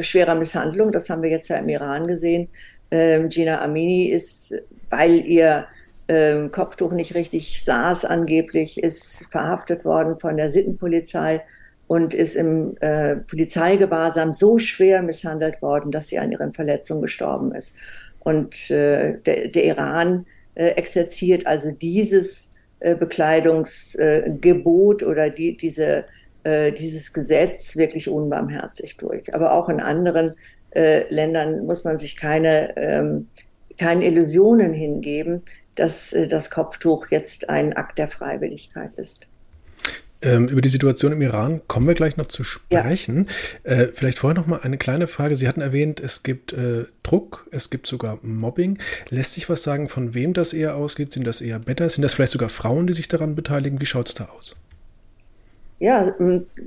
schwerer 0.00 0.34
Misshandlung. 0.34 0.90
Das 0.92 1.10
haben 1.10 1.22
wir 1.22 1.30
jetzt 1.30 1.48
ja 1.48 1.58
im 1.58 1.68
Iran 1.68 2.06
gesehen. 2.06 2.48
Ähm, 2.90 3.28
Gina 3.28 3.62
Amini 3.62 4.06
ist, 4.06 4.54
weil 4.88 5.24
ihr 5.24 5.66
ähm, 6.08 6.50
Kopftuch 6.50 6.92
nicht 6.92 7.14
richtig 7.14 7.64
saß, 7.64 8.04
angeblich, 8.04 8.82
ist 8.82 9.26
verhaftet 9.30 9.84
worden 9.84 10.18
von 10.18 10.36
der 10.36 10.50
Sittenpolizei 10.50 11.42
und 11.86 12.14
ist 12.14 12.36
im 12.36 12.74
äh, 12.80 13.16
Polizeigewahrsam 13.16 14.32
so 14.32 14.58
schwer 14.58 15.02
misshandelt 15.02 15.62
worden, 15.62 15.92
dass 15.92 16.08
sie 16.08 16.18
an 16.18 16.32
ihren 16.32 16.52
Verletzungen 16.52 17.02
gestorben 17.02 17.54
ist. 17.54 17.76
Und 18.20 18.70
äh, 18.70 19.18
der, 19.18 19.48
der 19.48 19.64
Iran 19.64 20.26
äh, 20.54 20.70
exerziert 20.70 21.46
also 21.46 21.70
dieses 21.70 22.52
äh, 22.80 22.94
Bekleidungsgebot 22.94 25.02
oder 25.02 25.30
die, 25.30 25.56
diese, 25.56 26.04
äh, 26.44 26.72
dieses 26.72 27.12
Gesetz 27.12 27.76
wirklich 27.76 28.08
unbarmherzig 28.08 28.96
durch. 28.96 29.34
Aber 29.34 29.52
auch 29.52 29.68
in 29.68 29.80
anderen 29.80 30.34
äh, 30.74 31.12
Ländern 31.12 31.66
muss 31.66 31.84
man 31.84 31.98
sich 31.98 32.16
keine, 32.16 32.76
ähm, 32.76 33.28
keine 33.78 34.06
Illusionen 34.06 34.72
hingeben, 34.72 35.42
dass 35.76 36.12
äh, 36.12 36.28
das 36.28 36.50
Kopftuch 36.50 37.08
jetzt 37.10 37.48
ein 37.48 37.72
Akt 37.72 37.98
der 37.98 38.08
Freiwilligkeit 38.08 38.94
ist. 38.96 39.26
Ähm, 40.22 40.48
über 40.48 40.60
die 40.60 40.68
Situation 40.68 41.12
im 41.12 41.22
Iran 41.22 41.62
kommen 41.66 41.86
wir 41.86 41.94
gleich 41.94 42.18
noch 42.18 42.26
zu 42.26 42.44
sprechen. 42.44 43.26
Ja. 43.64 43.72
Äh, 43.72 43.92
vielleicht 43.94 44.18
vorher 44.18 44.38
noch 44.38 44.46
mal 44.46 44.60
eine 44.60 44.76
kleine 44.76 45.06
Frage. 45.06 45.34
Sie 45.34 45.48
hatten 45.48 45.62
erwähnt, 45.62 45.98
es 45.98 46.22
gibt 46.22 46.52
äh, 46.52 46.84
Druck, 47.02 47.48
es 47.50 47.70
gibt 47.70 47.86
sogar 47.86 48.18
Mobbing. 48.22 48.78
Lässt 49.08 49.32
sich 49.32 49.48
was 49.48 49.62
sagen, 49.62 49.88
von 49.88 50.12
wem 50.12 50.34
das 50.34 50.52
eher 50.52 50.76
ausgeht? 50.76 51.12
Sind 51.12 51.26
das 51.26 51.40
eher 51.40 51.58
Better? 51.58 51.88
Sind 51.88 52.02
das 52.02 52.12
vielleicht 52.12 52.32
sogar 52.32 52.50
Frauen, 52.50 52.86
die 52.86 52.92
sich 52.92 53.08
daran 53.08 53.34
beteiligen? 53.34 53.80
Wie 53.80 53.86
schaut 53.86 54.08
es 54.08 54.14
da 54.14 54.26
aus? 54.26 54.56
Ja, 55.80 56.14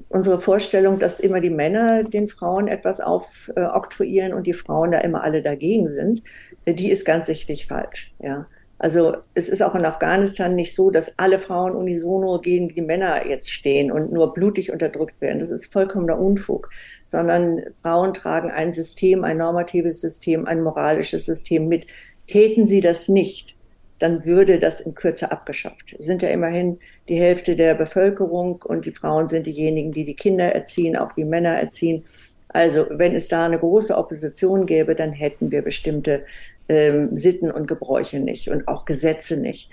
unsere 0.10 0.42
Vorstellung, 0.42 0.98
dass 0.98 1.20
immer 1.20 1.40
die 1.40 1.52
Männer 1.52 2.04
den 2.04 2.28
Frauen 2.28 2.68
etwas 2.68 3.00
aufoktroyieren 3.00 4.32
äh, 4.32 4.34
und 4.34 4.48
die 4.48 4.54
Frauen 4.54 4.90
da 4.90 4.98
immer 4.98 5.24
alle 5.24 5.44
dagegen 5.44 5.88
sind, 5.88 6.24
äh, 6.66 6.74
die 6.74 6.90
ist 6.90 7.06
ganz 7.06 7.28
sichtlich 7.28 7.68
falsch. 7.68 8.12
Ja. 8.20 8.48
Also 8.80 9.16
es 9.36 9.50
ist 9.50 9.62
auch 9.62 9.76
in 9.76 9.86
Afghanistan 9.86 10.56
nicht 10.56 10.76
so, 10.76 10.90
dass 10.90 11.20
alle 11.20 11.38
Frauen 11.38 11.76
unisono 11.76 12.40
gegen 12.40 12.70
die 12.70 12.82
Männer 12.82 13.28
jetzt 13.28 13.52
stehen 13.52 13.92
und 13.92 14.12
nur 14.12 14.34
blutig 14.34 14.72
unterdrückt 14.72 15.22
werden. 15.22 15.40
Das 15.40 15.52
ist 15.52 15.72
vollkommener 15.72 16.20
Unfug, 16.20 16.72
sondern 17.06 17.62
Frauen 17.80 18.16
tragen 18.16 18.50
ein 18.50 18.72
System, 18.72 19.24
ein 19.24 19.38
normatives 19.38 20.02
System, 20.02 20.48
ein 20.48 20.64
moralisches 20.64 21.28
System 21.28 21.68
mit. 21.68 21.86
Täten 22.26 22.66
sie 22.66 22.82
das 22.82 23.10
nicht, 23.10 23.56
dann 24.00 24.26
würde 24.26 24.60
das 24.60 24.82
in 24.82 24.96
Kürze 24.96 25.32
abgeschafft. 25.32 25.96
Es 25.98 26.06
sind 26.06 26.22
ja 26.22 26.30
immerhin 26.30 26.80
die 27.08 27.20
Hälfte 27.20 27.56
der 27.56 27.76
Bevölkerung 27.76 28.62
und 28.64 28.86
die 28.86 28.92
Frauen 28.92 29.28
sind 29.28 29.48
diejenigen, 29.48 29.92
die 29.92 30.04
die 30.04 30.16
Kinder 30.16 30.54
erziehen, 30.54 30.98
auch 30.98 31.14
die 31.14 31.26
Männer 31.26 31.52
erziehen. 31.52 32.04
Also 32.50 32.86
wenn 32.90 33.16
es 33.16 33.28
da 33.28 33.46
eine 33.46 33.60
große 33.60 33.98
Opposition 33.98 34.66
gäbe, 34.66 34.94
dann 34.96 35.12
hätten 35.12 35.52
wir 35.52 35.62
bestimmte 35.62 36.26
ähm, 36.70 37.16
Sitten 37.18 37.52
und 37.52 37.68
Gebräuche 37.68 38.20
nicht 38.20 38.50
und 38.50 38.68
auch 38.68 38.86
Gesetze 38.86 39.38
nicht. 39.38 39.70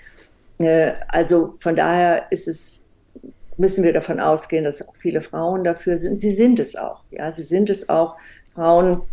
Äh, 0.57 0.93
also 1.07 1.55
von 1.59 1.75
daher 1.75 2.31
ist 2.31 2.47
es, 2.47 2.87
müssen 3.57 3.83
wir 3.83 3.93
davon 3.93 4.19
ausgehen, 4.19 4.63
dass 4.63 4.87
auch 4.87 4.95
viele 4.97 5.21
Frauen 5.21 5.63
dafür 5.63 5.97
sind. 5.97 6.17
Sie 6.17 6.33
sind 6.33 6.59
es 6.59 6.75
auch. 6.75 7.03
Ja, 7.11 7.31
sie 7.31 7.43
sind 7.43 7.69
es 7.69 7.89
auch. 7.89 8.17
Frauen 8.53 9.03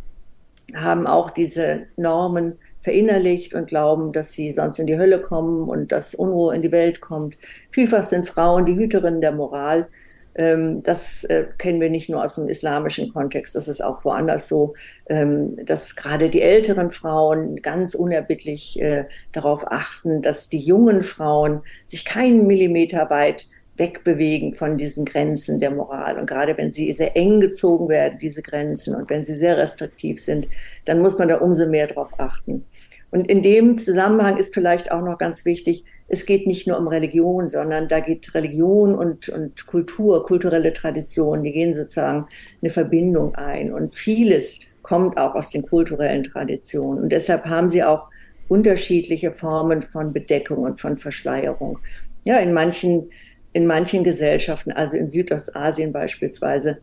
haben 0.74 1.06
auch 1.06 1.30
diese 1.30 1.86
Normen 1.96 2.58
verinnerlicht 2.88 3.52
und 3.52 3.68
glauben, 3.68 4.12
dass 4.14 4.32
sie 4.32 4.50
sonst 4.50 4.78
in 4.78 4.86
die 4.86 4.96
Hölle 4.96 5.20
kommen 5.20 5.68
und 5.68 5.92
dass 5.92 6.14
Unruhe 6.14 6.54
in 6.54 6.62
die 6.62 6.72
Welt 6.72 7.02
kommt. 7.02 7.36
Vielfach 7.70 8.02
sind 8.02 8.26
Frauen 8.26 8.64
die 8.64 8.76
Hüterinnen 8.76 9.20
der 9.20 9.32
Moral. 9.32 9.88
Ähm, 10.34 10.82
das 10.82 11.24
äh, 11.24 11.44
kennen 11.58 11.82
wir 11.82 11.90
nicht 11.90 12.08
nur 12.08 12.24
aus 12.24 12.36
dem 12.36 12.48
islamischen 12.48 13.12
Kontext, 13.12 13.54
das 13.56 13.68
ist 13.68 13.84
auch 13.84 14.04
woanders 14.06 14.48
so, 14.48 14.72
ähm, 15.10 15.54
dass 15.66 15.96
gerade 15.96 16.30
die 16.30 16.40
älteren 16.40 16.90
Frauen 16.90 17.56
ganz 17.56 17.94
unerbittlich 17.94 18.80
äh, 18.80 19.04
darauf 19.32 19.70
achten, 19.70 20.22
dass 20.22 20.48
die 20.48 20.60
jungen 20.60 21.02
Frauen 21.02 21.60
sich 21.84 22.06
keinen 22.06 22.46
Millimeter 22.46 23.10
weit 23.10 23.48
wegbewegen 23.78 24.54
von 24.54 24.76
diesen 24.76 25.04
Grenzen 25.04 25.60
der 25.60 25.70
Moral. 25.70 26.18
Und 26.18 26.26
gerade 26.26 26.56
wenn 26.58 26.70
sie 26.70 26.92
sehr 26.92 27.16
eng 27.16 27.40
gezogen 27.40 27.88
werden, 27.88 28.18
diese 28.20 28.42
Grenzen, 28.42 28.94
und 28.94 29.08
wenn 29.08 29.24
sie 29.24 29.36
sehr 29.36 29.56
restriktiv 29.56 30.20
sind, 30.20 30.48
dann 30.84 31.00
muss 31.00 31.18
man 31.18 31.28
da 31.28 31.36
umso 31.36 31.66
mehr 31.66 31.86
darauf 31.86 32.18
achten. 32.18 32.64
Und 33.10 33.28
in 33.28 33.42
dem 33.42 33.76
Zusammenhang 33.76 34.36
ist 34.36 34.52
vielleicht 34.54 34.92
auch 34.92 35.02
noch 35.02 35.18
ganz 35.18 35.44
wichtig, 35.44 35.84
es 36.08 36.24
geht 36.24 36.46
nicht 36.46 36.66
nur 36.66 36.78
um 36.78 36.88
Religion, 36.88 37.48
sondern 37.48 37.88
da 37.88 38.00
geht 38.00 38.34
Religion 38.34 38.94
und, 38.94 39.28
und 39.28 39.66
Kultur, 39.66 40.24
kulturelle 40.24 40.72
Tradition, 40.72 41.42
die 41.42 41.52
gehen 41.52 41.72
sozusagen 41.72 42.26
eine 42.62 42.70
Verbindung 42.70 43.34
ein. 43.34 43.72
Und 43.72 43.94
vieles 43.94 44.60
kommt 44.82 45.18
auch 45.18 45.34
aus 45.34 45.50
den 45.50 45.62
kulturellen 45.62 46.24
Traditionen. 46.24 47.04
Und 47.04 47.12
deshalb 47.12 47.44
haben 47.44 47.68
sie 47.68 47.84
auch 47.84 48.08
unterschiedliche 48.48 49.32
Formen 49.32 49.82
von 49.82 50.14
Bedeckung 50.14 50.58
und 50.58 50.80
von 50.80 50.96
Verschleierung. 50.96 51.78
Ja, 52.24 52.38
in 52.38 52.54
manchen, 52.54 53.10
in 53.52 53.66
manchen 53.66 54.02
Gesellschaften, 54.02 54.72
also 54.72 54.96
in 54.96 55.08
Südostasien 55.08 55.92
beispielsweise, 55.92 56.78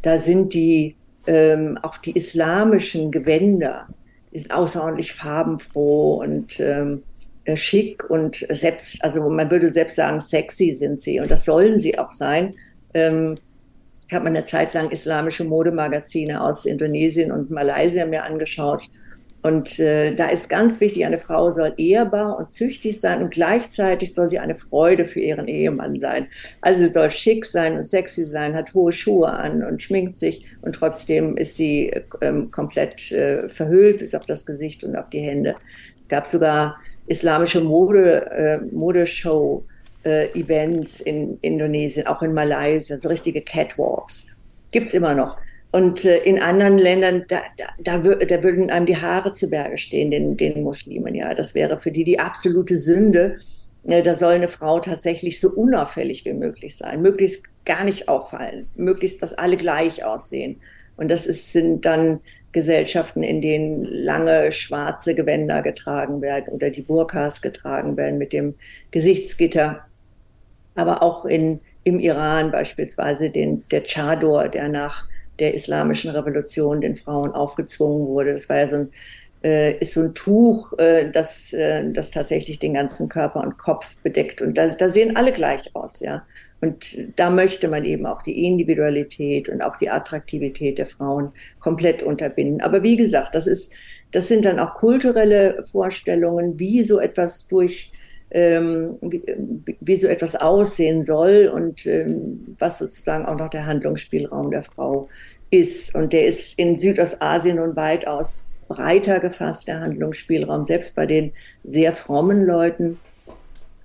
da 0.00 0.16
sind 0.16 0.54
die, 0.54 0.96
ähm, 1.26 1.78
auch 1.82 1.98
die 1.98 2.16
islamischen 2.16 3.10
Gewänder, 3.10 3.88
ist 4.30 4.50
außerordentlich 4.50 5.12
farbenfroh 5.12 6.22
und 6.22 6.60
ähm, 6.60 7.02
äh, 7.44 7.56
schick 7.56 8.08
und 8.08 8.46
selbst, 8.50 9.02
also 9.02 9.28
man 9.28 9.50
würde 9.50 9.70
selbst 9.70 9.96
sagen, 9.96 10.20
sexy 10.20 10.72
sind 10.72 11.00
sie 11.00 11.20
und 11.20 11.30
das 11.30 11.44
sollen 11.44 11.78
sie 11.78 11.98
auch 11.98 12.12
sein. 12.12 12.54
Ähm, 12.94 13.36
ich 14.06 14.14
habe 14.14 14.26
eine 14.26 14.42
Zeit 14.42 14.74
lang 14.74 14.90
islamische 14.90 15.44
Modemagazine 15.44 16.42
aus 16.42 16.66
Indonesien 16.66 17.30
und 17.30 17.50
Malaysia 17.50 18.04
mir 18.06 18.24
angeschaut. 18.24 18.88
Und 19.42 19.78
äh, 19.78 20.14
da 20.14 20.28
ist 20.28 20.50
ganz 20.50 20.80
wichtig, 20.80 21.06
eine 21.06 21.18
Frau 21.18 21.50
soll 21.50 21.72
ehrbar 21.78 22.38
und 22.38 22.50
züchtig 22.50 23.00
sein 23.00 23.22
und 23.22 23.30
gleichzeitig 23.30 24.12
soll 24.12 24.28
sie 24.28 24.38
eine 24.38 24.54
Freude 24.54 25.06
für 25.06 25.20
ihren 25.20 25.48
Ehemann 25.48 25.98
sein. 25.98 26.26
Also 26.60 26.84
sie 26.84 26.90
soll 26.90 27.10
schick 27.10 27.46
sein 27.46 27.76
und 27.76 27.84
sexy 27.84 28.26
sein, 28.26 28.54
hat 28.54 28.74
hohe 28.74 28.92
Schuhe 28.92 29.30
an 29.30 29.64
und 29.64 29.82
schminkt 29.82 30.14
sich 30.14 30.44
und 30.60 30.74
trotzdem 30.74 31.38
ist 31.38 31.56
sie 31.56 31.90
ähm, 32.20 32.50
komplett 32.50 33.10
äh, 33.12 33.48
verhüllt 33.48 34.00
bis 34.00 34.14
auf 34.14 34.26
das 34.26 34.44
Gesicht 34.44 34.84
und 34.84 34.94
auf 34.94 35.08
die 35.08 35.20
Hände. 35.20 35.56
Gab 36.08 36.26
sogar 36.26 36.76
islamische 37.06 37.60
Mode, 37.62 38.30
äh, 38.30 38.58
Modeshow 38.74 39.64
äh, 40.04 40.28
Events 40.38 41.00
in 41.00 41.38
Indonesien, 41.40 42.06
auch 42.06 42.20
in 42.20 42.34
Malaysia, 42.34 42.98
so 42.98 43.08
richtige 43.08 43.40
Catwalks. 43.40 44.26
Gibt's 44.70 44.92
immer 44.92 45.14
noch. 45.14 45.38
Und 45.72 46.04
äh, 46.04 46.18
in 46.18 46.40
anderen 46.40 46.78
Ländern, 46.78 47.24
da, 47.28 47.42
da, 47.56 47.66
da, 47.78 47.98
da 47.98 48.42
würden 48.42 48.70
einem 48.70 48.86
die 48.86 48.96
Haare 48.96 49.32
zu 49.32 49.48
Berge 49.48 49.78
stehen, 49.78 50.10
den, 50.10 50.36
den 50.36 50.62
Muslimen. 50.62 51.14
Ja, 51.14 51.34
das 51.34 51.54
wäre 51.54 51.78
für 51.78 51.92
die 51.92 52.04
die 52.04 52.18
absolute 52.18 52.76
Sünde. 52.76 53.38
Äh, 53.84 54.02
da 54.02 54.14
soll 54.14 54.34
eine 54.34 54.48
Frau 54.48 54.80
tatsächlich 54.80 55.40
so 55.40 55.50
unauffällig 55.50 56.24
wie 56.24 56.32
möglich 56.32 56.76
sein, 56.76 57.02
möglichst 57.02 57.44
gar 57.64 57.84
nicht 57.84 58.08
auffallen. 58.08 58.66
Möglichst, 58.74 59.22
dass 59.22 59.34
alle 59.34 59.56
gleich 59.56 60.04
aussehen. 60.04 60.60
Und 60.96 61.08
das 61.08 61.26
ist, 61.26 61.52
sind 61.52 61.86
dann 61.86 62.20
Gesellschaften, 62.52 63.22
in 63.22 63.40
denen 63.40 63.84
lange 63.84 64.50
schwarze 64.50 65.14
Gewänder 65.14 65.62
getragen 65.62 66.20
werden 66.20 66.52
oder 66.52 66.70
die 66.70 66.82
Burkas 66.82 67.40
getragen 67.40 67.96
werden 67.96 68.18
mit 68.18 68.32
dem 68.32 68.54
Gesichtsgitter. 68.90 69.86
Aber 70.74 71.02
auch 71.02 71.24
in, 71.24 71.60
im 71.84 72.00
Iran 72.00 72.50
beispielsweise 72.50 73.30
den, 73.30 73.64
der 73.70 73.84
Chador, 73.84 74.48
der 74.48 74.68
nach 74.68 75.08
der 75.40 75.54
islamischen 75.54 76.10
Revolution 76.10 76.80
den 76.80 76.96
Frauen 76.96 77.32
aufgezwungen 77.32 78.06
wurde. 78.06 78.34
Das 78.34 78.48
war 78.48 78.58
ja 78.58 78.68
so 78.68 78.76
ein, 78.76 78.90
äh, 79.42 79.78
ist 79.78 79.94
so 79.94 80.02
ein 80.02 80.14
Tuch, 80.14 80.78
äh, 80.78 81.10
das, 81.10 81.52
äh, 81.52 81.90
das 81.92 82.10
tatsächlich 82.10 82.58
den 82.58 82.74
ganzen 82.74 83.08
Körper 83.08 83.42
und 83.42 83.58
Kopf 83.58 83.96
bedeckt. 84.02 84.42
Und 84.42 84.56
da, 84.58 84.68
da 84.68 84.88
sehen 84.88 85.16
alle 85.16 85.32
gleich 85.32 85.74
aus, 85.74 86.00
ja. 86.00 86.24
Und 86.60 87.18
da 87.18 87.30
möchte 87.30 87.68
man 87.68 87.86
eben 87.86 88.04
auch 88.04 88.20
die 88.20 88.46
Individualität 88.46 89.48
und 89.48 89.62
auch 89.62 89.76
die 89.76 89.88
Attraktivität 89.88 90.76
der 90.76 90.86
Frauen 90.86 91.32
komplett 91.58 92.02
unterbinden. 92.02 92.60
Aber 92.60 92.82
wie 92.82 92.98
gesagt, 92.98 93.34
das 93.34 93.46
ist, 93.46 93.74
das 94.10 94.28
sind 94.28 94.44
dann 94.44 94.58
auch 94.58 94.74
kulturelle 94.74 95.64
Vorstellungen, 95.64 96.58
wie 96.58 96.82
so 96.82 97.00
etwas 97.00 97.48
durch 97.48 97.92
ähm, 98.30 98.98
wie, 99.02 99.22
wie 99.80 99.96
so 99.96 100.06
etwas 100.06 100.36
aussehen 100.36 101.02
soll 101.02 101.50
und 101.52 101.86
ähm, 101.86 102.56
was 102.58 102.78
sozusagen 102.78 103.26
auch 103.26 103.36
noch 103.36 103.50
der 103.50 103.66
Handlungsspielraum 103.66 104.50
der 104.50 104.62
Frau 104.62 105.08
ist. 105.50 105.94
Und 105.94 106.12
der 106.12 106.26
ist 106.26 106.58
in 106.58 106.76
Südostasien 106.76 107.56
nun 107.56 107.76
weitaus 107.76 108.46
breiter 108.68 109.18
gefasst, 109.18 109.66
der 109.66 109.80
Handlungsspielraum, 109.80 110.62
selbst 110.62 110.94
bei 110.94 111.04
den 111.04 111.32
sehr 111.64 111.92
frommen 111.92 112.46
Leuten, 112.46 113.00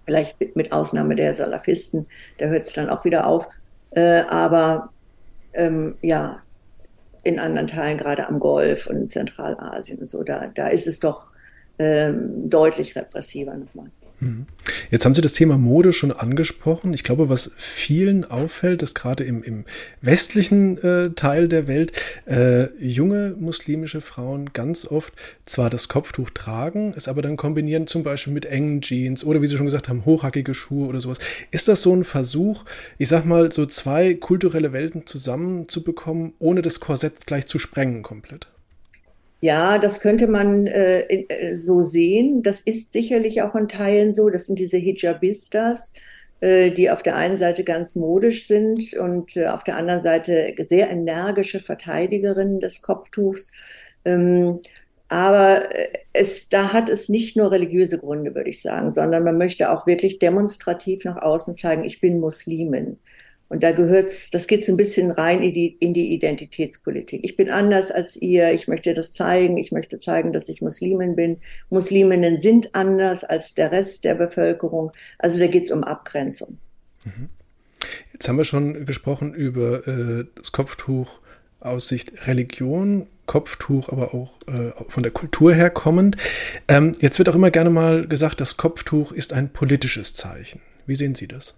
vielleicht 0.05 0.55
mit 0.55 0.71
Ausnahme 0.71 1.15
der 1.15 1.33
Salafisten, 1.33 2.05
da 2.37 2.45
hört 2.45 2.67
es 2.67 2.73
dann 2.73 2.89
auch 2.89 3.03
wieder 3.03 3.25
auf. 3.25 3.47
Äh, 3.91 4.21
aber 4.27 4.91
ähm, 5.53 5.95
ja, 6.03 6.43
in 7.23 7.39
anderen 7.39 7.67
Teilen, 7.67 7.97
gerade 7.97 8.27
am 8.27 8.39
Golf 8.39 8.85
und 8.85 8.97
in 8.97 9.05
Zentralasien 9.07 9.97
und 9.97 10.07
so, 10.07 10.21
da, 10.21 10.51
da 10.53 10.67
ist 10.67 10.85
es 10.85 10.99
doch 10.99 11.25
ähm, 11.79 12.47
deutlich 12.47 12.95
repressiver 12.95 13.55
nochmal. 13.55 13.89
Mhm. 14.19 14.45
Jetzt 14.91 15.05
haben 15.05 15.15
Sie 15.15 15.21
das 15.21 15.33
Thema 15.33 15.57
Mode 15.57 15.91
schon 15.93 16.11
angesprochen. 16.11 16.93
Ich 16.93 17.03
glaube, 17.03 17.29
was 17.29 17.51
vielen 17.57 18.23
auffällt, 18.23 18.81
ist 18.81 18.95
gerade 18.95 19.23
im, 19.23 19.43
im 19.43 19.65
westlichen 20.01 20.77
äh, 20.77 21.11
Teil 21.11 21.47
der 21.47 21.67
Welt 21.67 21.91
äh, 22.25 22.67
junge 22.79 23.35
muslimische 23.37 24.01
Frauen 24.01 24.51
ganz 24.53 24.85
oft 24.85 25.13
zwar 25.43 25.69
das 25.69 25.87
Kopftuch 25.87 26.29
tragen, 26.29 26.93
es 26.95 27.07
aber 27.07 27.21
dann 27.21 27.37
kombinieren 27.37 27.87
zum 27.87 28.03
Beispiel 28.03 28.33
mit 28.33 28.45
engen 28.45 28.81
Jeans 28.81 29.23
oder 29.23 29.41
wie 29.41 29.47
Sie 29.47 29.57
schon 29.57 29.65
gesagt 29.65 29.89
haben, 29.89 30.05
hochhackige 30.05 30.53
Schuhe 30.53 30.87
oder 30.87 31.01
sowas. 31.01 31.17
Ist 31.51 31.67
das 31.67 31.81
so 31.81 31.95
ein 31.95 32.03
Versuch, 32.03 32.63
ich 32.97 33.09
sag 33.09 33.25
mal, 33.25 33.51
so 33.51 33.65
zwei 33.65 34.13
kulturelle 34.13 34.71
Welten 34.73 35.05
zusammenzubekommen, 35.05 36.33
ohne 36.39 36.61
das 36.61 36.79
Korsett 36.79 37.25
gleich 37.25 37.47
zu 37.47 37.59
sprengen 37.59 38.01
komplett? 38.01 38.47
Ja, 39.45 39.77
das 39.77 39.99
könnte 39.99 40.25
man 40.25 40.65
äh, 40.65 41.01
äh, 41.01 41.55
so 41.55 41.83
sehen. 41.83 42.41
Das 42.41 42.61
ist 42.61 42.93
sicherlich 42.93 43.43
auch 43.43 43.53
in 43.53 43.67
Teilen 43.67 44.11
so. 44.11 44.31
Das 44.31 44.47
sind 44.47 44.57
diese 44.57 44.77
Hijabistas, 44.77 45.93
äh, 46.39 46.71
die 46.71 46.89
auf 46.89 47.03
der 47.03 47.15
einen 47.15 47.37
Seite 47.37 47.63
ganz 47.63 47.93
modisch 47.95 48.47
sind 48.47 48.95
und 48.95 49.37
äh, 49.37 49.45
auf 49.45 49.63
der 49.63 49.77
anderen 49.77 50.01
Seite 50.01 50.55
sehr 50.57 50.89
energische 50.89 51.59
Verteidigerinnen 51.59 52.59
des 52.59 52.81
Kopftuchs. 52.81 53.51
Ähm, 54.03 54.61
aber 55.09 55.75
äh, 55.75 55.89
es, 56.13 56.49
da 56.49 56.73
hat 56.73 56.89
es 56.89 57.07
nicht 57.09 57.37
nur 57.37 57.51
religiöse 57.51 57.99
Gründe, 57.99 58.33
würde 58.33 58.49
ich 58.49 58.63
sagen, 58.63 58.91
sondern 58.91 59.23
man 59.23 59.37
möchte 59.37 59.69
auch 59.69 59.85
wirklich 59.85 60.17
demonstrativ 60.17 61.05
nach 61.05 61.21
außen 61.21 61.53
zeigen, 61.53 61.83
ich 61.83 62.01
bin 62.01 62.19
Muslimin. 62.19 62.97
Und 63.47 63.61
da 63.63 63.71
gehört's, 63.71 64.31
das 64.31 64.47
geht 64.47 64.65
so 64.65 64.73
ein 64.73 64.77
bisschen 64.77 65.11
rein 65.11 65.41
in 65.41 65.53
die, 65.53 65.67
in 65.79 65.93
die 65.93 66.13
Identitätspolitik. 66.13 67.21
Ich 67.23 67.35
bin 67.35 67.49
anders 67.49 67.91
als 67.91 68.15
ihr, 68.15 68.51
ich 68.51 68.67
möchte 68.67 68.93
das 68.93 69.13
zeigen, 69.13 69.57
ich 69.57 69.71
möchte 69.71 69.97
zeigen, 69.97 70.33
dass 70.33 70.49
ich 70.49 70.61
Muslimin 70.61 71.15
bin. 71.15 71.37
Musliminnen 71.69 72.37
sind 72.37 72.73
anders 72.73 73.23
als 73.23 73.53
der 73.53 73.71
Rest 73.71 74.03
der 74.03 74.15
Bevölkerung. 74.15 74.91
Also 75.19 75.37
da 75.39 75.47
geht's 75.47 75.71
um 75.71 75.83
Abgrenzung. 75.83 76.57
Mhm. 77.03 77.29
Jetzt 78.13 78.27
haben 78.27 78.37
wir 78.37 78.45
schon 78.45 78.85
gesprochen 78.85 79.33
über 79.33 79.87
äh, 79.87 80.25
das 80.35 80.51
Kopftuch 80.51 81.19
aus 81.59 81.87
Sicht 81.87 82.27
Religion, 82.27 83.07
Kopftuch, 83.25 83.89
aber 83.89 84.13
auch 84.13 84.39
äh, 84.47 84.71
von 84.87 85.03
der 85.03 85.11
Kultur 85.11 85.53
her 85.53 85.69
kommend. 85.69 86.17
Ähm, 86.67 86.93
jetzt 86.99 87.17
wird 87.19 87.29
auch 87.29 87.35
immer 87.35 87.51
gerne 87.51 87.69
mal 87.69 88.07
gesagt, 88.07 88.41
das 88.41 88.57
Kopftuch 88.57 89.11
ist 89.11 89.33
ein 89.33 89.49
politisches 89.49 90.13
Zeichen. 90.13 90.61
Wie 90.85 90.95
sehen 90.95 91.15
Sie 91.15 91.27
das? 91.27 91.55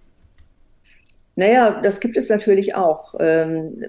Naja, 1.38 1.80
das 1.84 2.00
gibt 2.00 2.17
es 2.17 2.30
natürlich 2.30 2.73
auch. 2.73 3.13
Ähm, 3.19 3.86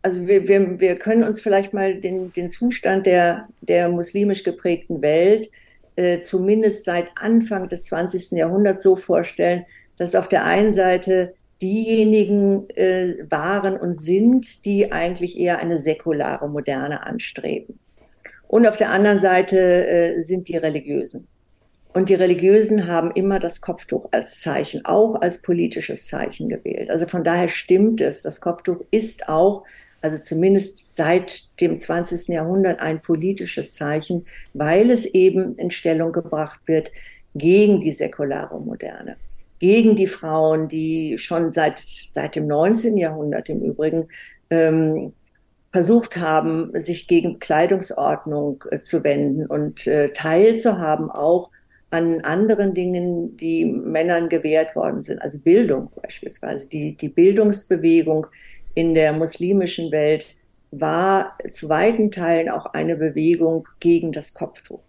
also 0.00 0.26
wir, 0.28 0.46
wir, 0.46 0.78
wir 0.78 0.96
können 0.96 1.24
uns 1.24 1.40
vielleicht 1.40 1.74
mal 1.74 1.96
den, 1.96 2.32
den 2.32 2.48
Zustand 2.48 3.04
der, 3.04 3.48
der 3.62 3.88
muslimisch 3.88 4.44
geprägten 4.44 5.02
Welt 5.02 5.50
äh, 5.96 6.20
zumindest 6.20 6.84
seit 6.84 7.10
Anfang 7.16 7.68
des 7.68 7.86
20. 7.86 8.30
Jahrhunderts 8.38 8.84
so 8.84 8.94
vorstellen, 8.94 9.66
dass 9.96 10.14
auf 10.14 10.28
der 10.28 10.44
einen 10.44 10.72
Seite 10.72 11.34
diejenigen 11.60 12.70
äh, 12.70 13.24
waren 13.28 13.76
und 13.76 13.96
sind, 13.96 14.64
die 14.64 14.92
eigentlich 14.92 15.36
eher 15.36 15.58
eine 15.58 15.80
säkulare 15.80 16.48
Moderne 16.48 17.04
anstreben. 17.04 17.80
Und 18.46 18.68
auf 18.68 18.76
der 18.76 18.90
anderen 18.90 19.18
Seite 19.18 19.58
äh, 19.58 20.20
sind 20.20 20.46
die 20.46 20.56
Religiösen. 20.56 21.26
Und 21.94 22.08
die 22.08 22.14
Religiösen 22.14 22.88
haben 22.88 23.12
immer 23.12 23.38
das 23.38 23.60
Kopftuch 23.60 24.08
als 24.10 24.40
Zeichen, 24.40 24.84
auch 24.84 25.14
als 25.14 25.40
politisches 25.42 26.08
Zeichen 26.08 26.48
gewählt. 26.48 26.90
Also 26.90 27.06
von 27.06 27.22
daher 27.22 27.48
stimmt 27.48 28.00
es. 28.00 28.22
Das 28.22 28.40
Kopftuch 28.40 28.80
ist 28.90 29.28
auch, 29.28 29.62
also 30.00 30.18
zumindest 30.18 30.96
seit 30.96 31.60
dem 31.60 31.76
20. 31.76 32.34
Jahrhundert, 32.34 32.80
ein 32.80 33.00
politisches 33.00 33.74
Zeichen, 33.74 34.26
weil 34.54 34.90
es 34.90 35.06
eben 35.06 35.54
in 35.54 35.70
Stellung 35.70 36.10
gebracht 36.10 36.58
wird 36.66 36.90
gegen 37.36 37.80
die 37.80 37.92
säkulare 37.92 38.60
Moderne, 38.60 39.16
gegen 39.60 39.94
die 39.94 40.08
Frauen, 40.08 40.66
die 40.66 41.16
schon 41.16 41.48
seit, 41.50 41.78
seit 41.78 42.34
dem 42.34 42.48
19. 42.48 42.98
Jahrhundert 42.98 43.48
im 43.48 43.62
Übrigen 43.62 44.08
ähm, 44.50 45.12
versucht 45.70 46.16
haben, 46.16 46.72
sich 46.80 47.06
gegen 47.06 47.38
Kleidungsordnung 47.38 48.64
äh, 48.72 48.80
zu 48.80 49.04
wenden 49.04 49.46
und 49.46 49.86
äh, 49.86 50.12
teilzuhaben 50.12 51.08
auch 51.08 51.50
an 51.94 52.22
anderen 52.22 52.74
Dingen, 52.74 53.36
die 53.36 53.64
Männern 53.64 54.28
gewährt 54.28 54.74
worden 54.74 55.00
sind, 55.00 55.22
also 55.22 55.38
Bildung 55.38 55.92
beispielsweise. 56.02 56.68
Die, 56.68 56.96
die 56.96 57.08
Bildungsbewegung 57.08 58.26
in 58.74 58.94
der 58.94 59.12
muslimischen 59.12 59.92
Welt 59.92 60.34
war 60.72 61.38
zu 61.50 61.68
weiten 61.68 62.10
Teilen 62.10 62.48
auch 62.48 62.66
eine 62.66 62.96
Bewegung 62.96 63.68
gegen 63.78 64.10
das 64.10 64.34
Kopftuch. 64.34 64.80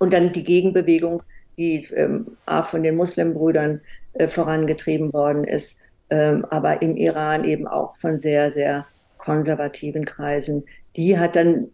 Und 0.00 0.12
dann 0.12 0.32
die 0.32 0.42
Gegenbewegung, 0.42 1.22
die 1.56 1.86
ähm, 1.94 2.36
von 2.64 2.82
den 2.82 2.96
Muslimbrüdern 2.96 3.82
äh, 4.14 4.26
vorangetrieben 4.26 5.12
worden 5.12 5.44
ist, 5.44 5.78
ähm, 6.10 6.44
aber 6.50 6.82
im 6.82 6.96
Iran 6.96 7.44
eben 7.44 7.68
auch 7.68 7.96
von 7.98 8.18
sehr, 8.18 8.50
sehr 8.50 8.84
konservativen 9.18 10.04
Kreisen. 10.04 10.64
Die 10.96 11.16
hat 11.20 11.36
dann 11.36 11.68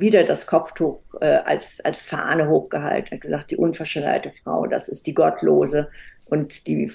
wieder 0.00 0.24
das 0.24 0.46
Kopftuch 0.46 1.00
äh, 1.20 1.26
als, 1.44 1.80
als 1.84 2.02
Fahne 2.02 2.48
hochgehalten, 2.48 3.12
hat 3.12 3.20
gesagt, 3.20 3.50
die 3.50 3.56
unverschleierte 3.56 4.32
Frau, 4.32 4.66
das 4.66 4.88
ist 4.88 5.06
die 5.06 5.14
Gottlose 5.14 5.88
und 6.26 6.66
die 6.66 6.90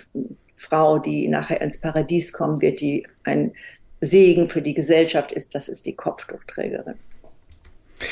Frau, 0.55 0.99
die 0.99 1.27
nachher 1.29 1.61
ins 1.61 1.79
Paradies 1.79 2.33
kommen 2.33 2.61
wird, 2.61 2.81
die 2.81 3.07
ein 3.23 3.53
Segen 4.01 4.49
für 4.49 4.61
die 4.61 4.73
Gesellschaft 4.73 5.31
ist, 5.31 5.55
das 5.55 5.69
ist 5.69 5.85
die 5.85 5.95
Kopftuchträgerin. 5.95 6.95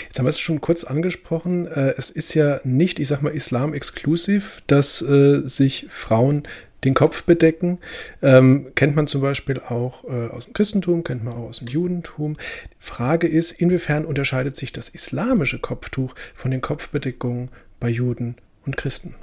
Jetzt 0.04 0.20
haben 0.20 0.26
wir 0.26 0.30
es 0.30 0.40
schon 0.40 0.62
kurz 0.62 0.84
angesprochen. 0.84 1.68
Äh, 1.68 1.94
es 1.98 2.10
ist 2.10 2.34
ja 2.34 2.60
nicht, 2.64 3.00
ich 3.00 3.08
sag 3.08 3.22
mal, 3.22 3.34
Islam-exklusiv, 3.34 4.64
dass 4.68 5.02
äh, 5.02 5.42
sich 5.46 5.88
Frauen 5.90 6.44
den 6.84 6.94
Kopf 6.94 7.24
bedecken. 7.24 7.80
Ähm, 8.22 8.72
kennt 8.76 8.96
man 8.96 9.08
zum 9.08 9.22
Beispiel 9.22 9.60
auch 9.60 10.04
äh, 10.04 10.28
aus 10.28 10.46
dem 10.46 10.54
Christentum, 10.54 11.04
kennt 11.04 11.24
man 11.24 11.34
auch 11.34 11.50
aus 11.50 11.60
dem 11.60 11.68
Judentum. 11.68 12.38
Die 12.72 12.76
Frage 12.84 13.28
ist, 13.28 13.52
inwiefern 13.54 14.06
unterscheidet 14.06 14.56
sich 14.56 14.72
das 14.72 14.90
islamische 14.90 15.60
Kopftuch 15.60 16.14
von 16.36 16.52
den 16.52 16.62
Kopfbedeckungen 16.62 17.50
bei 17.80 17.90
Juden 17.90 18.36
und 18.66 18.78
Christen? 18.78 19.16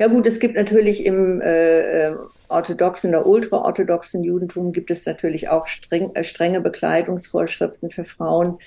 Ja 0.00 0.08
gut, 0.08 0.26
es 0.26 0.40
gibt 0.40 0.56
natürlich 0.56 1.06
im 1.06 1.40
äh, 1.40 2.08
äh 2.08 2.16
orthodoxen 2.48 3.10
oder 3.10 3.26
ultraorthodoxen 3.26 4.22
Judentum 4.22 4.72
gibt 4.72 4.90
es 4.90 5.06
natürlich 5.06 5.48
auch 5.48 5.66
streng, 5.66 6.14
äh, 6.14 6.24
strenge 6.24 6.60
Bekleidungsvorschriften 6.60 7.90
für 7.90 8.04
Frauen. 8.04 8.58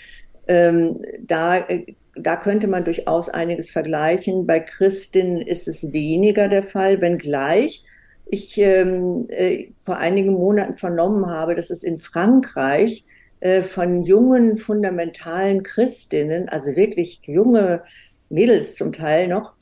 Ähm, 0.47 1.01
da 1.21 1.57
äh, 1.57 1.95
da 2.19 2.35
könnte 2.35 2.67
man 2.67 2.85
durchaus 2.85 3.29
einiges 3.29 3.71
vergleichen. 3.71 4.45
Bei 4.45 4.59
Christinnen 4.59 5.41
ist 5.41 5.67
es 5.67 5.91
weniger 5.93 6.47
der 6.47 6.63
Fall, 6.63 7.01
wenngleich 7.01 7.83
ich 8.29 8.57
ähm, 8.57 9.27
äh, 9.29 9.69
vor 9.79 9.97
einigen 9.97 10.33
Monaten 10.33 10.75
vernommen 10.75 11.27
habe, 11.27 11.55
dass 11.55 11.69
es 11.69 11.83
in 11.83 11.97
Frankreich 11.97 13.05
äh, 13.39 13.61
von 13.61 14.01
jungen 14.03 14.57
fundamentalen 14.57 15.63
Christinnen, 15.63 16.49
also 16.49 16.75
wirklich 16.75 17.21
junge 17.25 17.83
Mädels 18.29 18.75
zum 18.75 18.91
Teil 18.91 19.27
noch, 19.27 19.53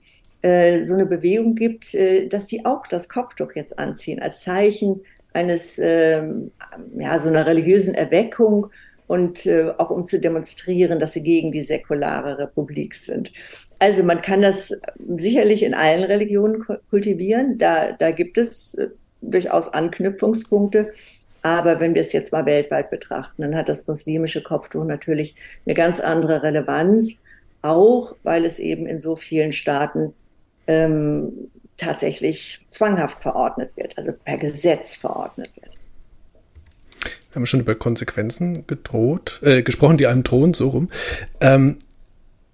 äh, 0.42 0.84
so 0.84 0.94
eine 0.94 1.06
Bewegung 1.06 1.56
gibt, 1.56 1.94
äh, 1.94 2.28
dass 2.28 2.48
die 2.48 2.66
auch 2.66 2.88
das 2.88 3.10
Kopftuch 3.10 3.52
jetzt 3.54 3.78
anziehen 3.78 4.22
als 4.22 4.42
Zeichen 4.42 5.02
eines, 5.34 5.80
ähm, 5.80 6.52
ja, 6.98 7.20
so 7.20 7.28
einer 7.28 7.46
religiösen 7.46 7.94
Erweckung 7.94 8.72
und 9.08 9.46
äh, 9.46 9.72
auch 9.78 9.90
um 9.90 10.06
zu 10.06 10.20
demonstrieren, 10.20 11.00
dass 11.00 11.14
sie 11.14 11.24
gegen 11.24 11.52
die 11.52 11.62
säkulare 11.62 12.38
Republik 12.38 12.96
sind. 12.96 13.32
Also 13.80 14.04
man 14.04 14.22
kann 14.22 14.42
das 14.42 14.74
sicherlich 14.98 15.64
in 15.64 15.74
allen 15.74 16.04
Religionen 16.04 16.64
kultivieren. 16.90 17.58
Da, 17.58 17.92
da 17.92 18.12
gibt 18.12 18.38
es 18.38 18.76
äh, 18.76 18.90
durchaus 19.22 19.74
Anknüpfungspunkte. 19.74 20.92
Aber 21.42 21.80
wenn 21.80 21.94
wir 21.94 22.02
es 22.02 22.12
jetzt 22.12 22.32
mal 22.32 22.48
weltweit 22.48 22.90
betrachten, 22.90 23.44
dann 23.44 23.56
hat 23.56 23.70
das 23.70 23.88
muslimische 23.88 24.42
Kopftuch 24.42 24.84
natürlich 24.84 25.36
eine 25.66 25.76
ganz 25.76 26.00
andere 26.00 26.42
Relevanz, 26.42 27.22
auch 27.62 28.16
weil 28.24 28.46
es 28.46 28.58
eben 28.58 28.88
in 28.88 28.98
so 28.98 29.16
vielen 29.16 29.54
Staaten 29.54 30.14
ähm, 30.66 31.52
tatsächlich 31.78 32.66
zwanghaft 32.68 33.22
verordnet 33.22 33.72
wird, 33.76 33.96
also 33.98 34.12
per 34.14 34.38
Gesetz 34.38 34.96
verordnet 34.96 35.52
wird. 35.56 35.75
Wir 37.36 37.42
haben 37.42 37.48
schon 37.48 37.60
über 37.60 37.76
Konsequenzen 37.76 38.66
gedroht, 38.66 39.42
äh, 39.44 39.62
gesprochen, 39.62 39.98
die 39.98 40.08
einem 40.08 40.24
drohen, 40.24 40.54
so 40.54 40.70
rum. 40.70 40.90
Ähm, 41.42 41.76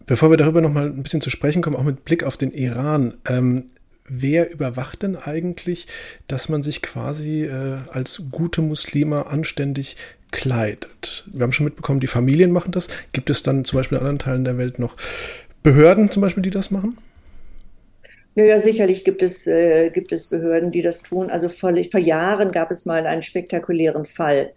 bevor 0.08 0.32
wir 0.32 0.38
darüber 0.38 0.60
nochmal 0.60 0.88
ein 0.88 1.04
bisschen 1.04 1.22
zu 1.22 1.30
sprechen 1.30 1.62
kommen, 1.62 1.76
auch 1.76 1.84
mit 1.84 2.04
Blick 2.04 2.24
auf 2.24 2.36
den 2.36 2.52
Iran. 2.52 3.14
Ähm, 3.30 3.66
wer 4.10 4.52
überwacht 4.52 5.04
denn 5.04 5.16
eigentlich, 5.16 5.86
dass 6.28 6.50
man 6.50 6.64
sich 6.64 6.82
quasi 6.82 7.44
äh, 7.44 7.78
als 7.92 8.24
gute 8.32 8.64
Muslime 8.64 9.28
anständig 9.28 9.98
kleidet? 10.32 11.26
Wir 11.32 11.44
haben 11.44 11.54
schon 11.54 11.66
mitbekommen, 11.66 12.00
die 12.00 12.08
Familien 12.08 12.52
machen 12.52 12.72
das. 12.72 12.88
Gibt 13.14 13.30
es 13.30 13.44
dann 13.44 13.64
zum 13.66 13.78
Beispiel 13.78 14.00
in 14.00 14.02
anderen 14.02 14.18
Teilen 14.18 14.46
der 14.46 14.58
Welt 14.58 14.80
noch 14.80 14.98
Behörden 15.62 16.10
zum 16.10 16.24
Beispiel, 16.24 16.42
die 16.42 16.50
das 16.50 16.72
machen? 16.72 16.98
Naja, 18.34 18.60
sicherlich 18.60 19.04
gibt 19.04 19.22
es, 19.22 19.46
äh, 19.46 19.90
gibt 19.90 20.12
es 20.12 20.28
Behörden, 20.28 20.72
die 20.72 20.82
das 20.82 21.04
tun. 21.04 21.30
Also 21.30 21.50
vor, 21.50 21.72
vor 21.92 22.00
Jahren 22.00 22.52
gab 22.52 22.72
es 22.72 22.86
mal 22.86 23.06
einen 23.06 23.22
spektakulären 23.22 24.06
Fall. 24.06 24.54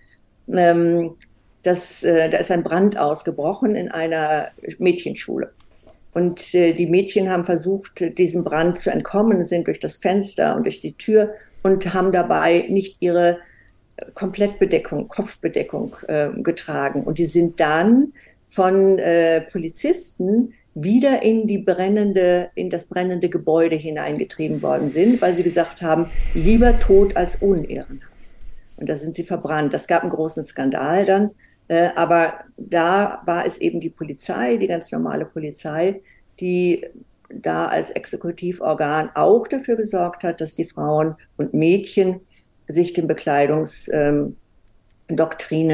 Ähm, 0.49 1.15
das, 1.63 2.03
äh, 2.03 2.29
da 2.29 2.39
ist 2.39 2.51
ein 2.51 2.63
Brand 2.63 2.99
ausgebrochen 2.99 3.75
in 3.75 3.91
einer 3.91 4.51
Mädchenschule. 4.79 5.53
Und 6.13 6.55
äh, 6.55 6.73
die 6.73 6.87
Mädchen 6.87 7.29
haben 7.31 7.45
versucht, 7.45 8.19
diesem 8.19 8.45
Brand 8.45 8.79
zu 8.79 8.91
entkommen, 8.91 9.43
sind 9.45 9.67
durch 9.67 9.81
das 9.81 9.97
Fenster 9.97 10.55
und 10.57 10.65
durch 10.65 10.81
die 10.81 10.93
Tür 10.93 11.35
und 11.63 11.93
haben 11.93 12.13
dabei 12.13 12.67
nicht 12.69 12.99
ihre 13.01 13.39
Komplettbedeckung, 14.15 15.09
Kopfbedeckung 15.09 15.97
äh, 16.07 16.29
getragen. 16.43 17.05
Und 17.05 17.19
die 17.19 17.27
sind 17.27 17.59
dann 17.59 18.13
von 18.49 18.99
äh, 18.99 19.41
Polizisten 19.41 20.55
wieder 20.75 21.23
in 21.23 21.47
die 21.47 21.59
brennende, 21.59 22.51
in 22.55 22.71
das 22.71 22.87
brennende 22.87 23.29
Gebäude 23.29 23.77
hineingetrieben 23.77 24.63
worden 24.63 24.91
sind, 24.91 25.23
weil 25.23 25.35
sie 25.35 25.43
gesagt 25.43 25.83
haben, 25.83 26.07
lieber 26.35 26.79
tot 26.79 27.17
als 27.17 27.37
unehrenhaft. 27.37 28.14
Und 28.77 28.89
da 28.89 28.97
sind 28.97 29.15
sie 29.15 29.25
verbrannt. 29.25 29.73
Das 29.75 29.87
gab 29.87 30.03
einen 30.03 30.11
großen 30.11 30.43
Skandal 30.45 31.07
dann. 31.07 31.31
Äh, 31.69 31.91
aber 31.95 32.35
da 32.57 33.23
war 33.25 33.47
es 33.47 33.59
eben 33.59 33.81
die 33.81 33.91
Polizei, 33.91 34.57
die 34.57 34.67
ganz 34.67 34.91
normale 34.93 35.25
Polizei, 35.25 36.03
die 36.41 36.87
da 37.31 37.67
als 37.67 37.91
Exekutivorgan 37.91 39.11
auch 39.15 39.49
dafür 39.49 39.77
gesorgt 39.77 40.25
hat, 40.25 40.41
dass 40.41 40.55
die 40.57 40.65
Frauen 40.67 41.17
und 41.37 41.55
Mädchen 41.55 42.21
sich 42.69 42.93
den 42.93 43.07
Bekleidungsdoktrinen 43.07 44.37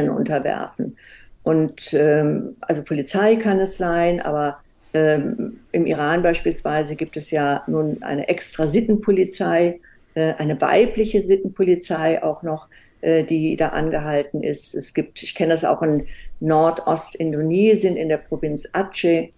ähm, 0.06 0.14
unterwerfen. 0.14 0.96
Und 1.42 1.92
ähm, 1.94 2.56
also 2.60 2.82
Polizei 2.82 3.36
kann 3.36 3.58
es 3.58 3.76
sein, 3.76 4.20
aber 4.20 4.58
ähm, 4.92 5.60
Im 5.72 5.86
Iran 5.86 6.22
beispielsweise 6.22 6.96
gibt 6.96 7.16
es 7.16 7.30
ja 7.30 7.62
nun 7.66 8.02
eine 8.02 8.28
extra 8.28 8.66
Sittenpolizei, 8.66 9.80
äh, 10.14 10.34
eine 10.34 10.60
weibliche 10.60 11.22
Sittenpolizei 11.22 12.22
auch 12.22 12.42
noch, 12.42 12.68
die 13.02 13.56
da 13.56 13.68
angehalten 13.68 14.42
ist. 14.42 14.74
Es 14.74 14.94
gibt, 14.94 15.22
ich 15.22 15.34
kenne 15.34 15.54
das 15.54 15.64
auch 15.64 15.82
in 15.82 16.06
Nordost-Indonesien 16.40 17.96
in 17.96 18.08
der 18.08 18.18
Provinz 18.18 18.68
Aceh, 18.72 19.32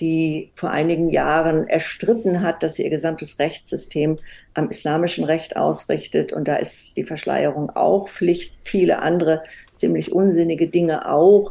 die 0.00 0.52
vor 0.54 0.70
einigen 0.70 1.10
Jahren 1.10 1.66
erstritten 1.66 2.42
hat, 2.42 2.62
dass 2.62 2.74
sie 2.74 2.84
ihr 2.84 2.90
gesamtes 2.90 3.38
Rechtssystem 3.38 4.18
am 4.54 4.70
islamischen 4.70 5.24
Recht 5.24 5.56
ausrichtet. 5.56 6.32
Und 6.32 6.46
da 6.46 6.56
ist 6.56 6.96
die 6.96 7.04
Verschleierung 7.04 7.70
auch 7.70 8.08
Pflicht, 8.08 8.54
viele 8.64 9.00
andere 9.00 9.42
ziemlich 9.72 10.12
unsinnige 10.12 10.68
Dinge 10.68 11.10
auch. 11.10 11.50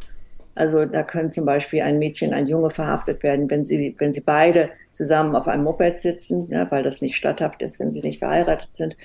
Also 0.56 0.86
da 0.86 1.04
können 1.04 1.30
zum 1.30 1.46
Beispiel 1.46 1.82
ein 1.82 2.00
Mädchen, 2.00 2.34
ein 2.34 2.48
Junge 2.48 2.72
verhaftet 2.72 3.22
werden, 3.22 3.50
wenn 3.52 3.64
sie, 3.64 3.96
wenn 4.00 4.14
sie 4.14 4.22
beide 4.22 4.70
zusammen 4.92 5.36
auf 5.36 5.48
einem 5.48 5.64
Moped 5.64 5.98
sitzen, 5.98 6.48
ja, 6.50 6.70
weil 6.72 6.82
das 6.82 7.02
nicht 7.02 7.16
statthaft 7.16 7.62
ist, 7.62 7.80
wenn 7.80 7.92
sie 7.92 8.02
nicht 8.02 8.20
verheiratet 8.20 8.74
sind. 8.74 8.96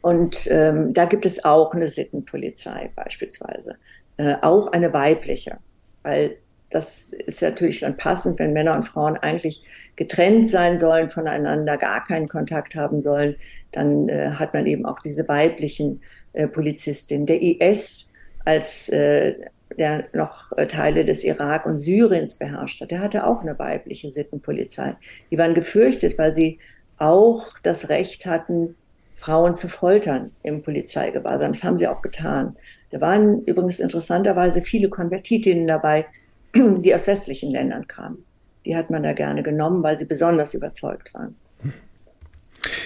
Und 0.00 0.48
ähm, 0.50 0.94
da 0.94 1.04
gibt 1.04 1.26
es 1.26 1.44
auch 1.44 1.74
eine 1.74 1.88
Sittenpolizei 1.88 2.90
beispielsweise, 2.94 3.76
äh, 4.16 4.36
auch 4.42 4.68
eine 4.68 4.92
weibliche, 4.92 5.58
weil 6.02 6.36
das 6.70 7.12
ist 7.12 7.42
natürlich 7.42 7.80
dann 7.80 7.96
passend, 7.96 8.38
wenn 8.38 8.52
Männer 8.52 8.76
und 8.76 8.84
Frauen 8.84 9.16
eigentlich 9.16 9.64
getrennt 9.96 10.46
sein 10.48 10.78
sollen 10.78 11.08
voneinander, 11.08 11.78
gar 11.78 12.04
keinen 12.04 12.28
Kontakt 12.28 12.74
haben 12.74 13.00
sollen, 13.00 13.36
dann 13.72 14.08
äh, 14.08 14.30
hat 14.30 14.52
man 14.52 14.66
eben 14.66 14.84
auch 14.84 15.00
diese 15.00 15.26
weiblichen 15.28 16.02
äh, 16.34 16.46
Polizistinnen. 16.46 17.26
Der 17.26 17.40
IS 17.40 18.10
als 18.44 18.90
äh, 18.90 19.34
der 19.78 20.06
noch 20.12 20.52
äh, 20.56 20.66
Teile 20.66 21.04
des 21.04 21.24
Irak 21.24 21.66
und 21.66 21.78
Syriens 21.78 22.34
beherrscht 22.34 22.80
hat, 22.80 22.90
der 22.90 23.00
hatte 23.00 23.26
auch 23.26 23.42
eine 23.42 23.58
weibliche 23.58 24.10
Sittenpolizei. 24.10 24.96
Die 25.30 25.38
waren 25.38 25.54
gefürchtet, 25.54 26.18
weil 26.18 26.32
sie 26.32 26.58
auch 26.98 27.58
das 27.62 27.88
Recht 27.88 28.26
hatten, 28.26 28.74
Frauen 29.18 29.54
zu 29.54 29.68
foltern 29.68 30.30
im 30.42 30.62
Polizeigewahrsam. 30.62 31.52
Das 31.52 31.64
haben 31.64 31.76
sie 31.76 31.88
auch 31.88 32.02
getan. 32.02 32.56
Da 32.90 33.00
waren 33.00 33.42
übrigens 33.44 33.80
interessanterweise 33.80 34.62
viele 34.62 34.88
Konvertitinnen 34.88 35.66
dabei, 35.66 36.06
die 36.54 36.94
aus 36.94 37.06
westlichen 37.06 37.50
Ländern 37.50 37.86
kamen. 37.88 38.24
Die 38.64 38.76
hat 38.76 38.90
man 38.90 39.02
da 39.02 39.12
gerne 39.12 39.42
genommen, 39.42 39.82
weil 39.82 39.98
sie 39.98 40.04
besonders 40.04 40.54
überzeugt 40.54 41.12
waren. 41.14 41.34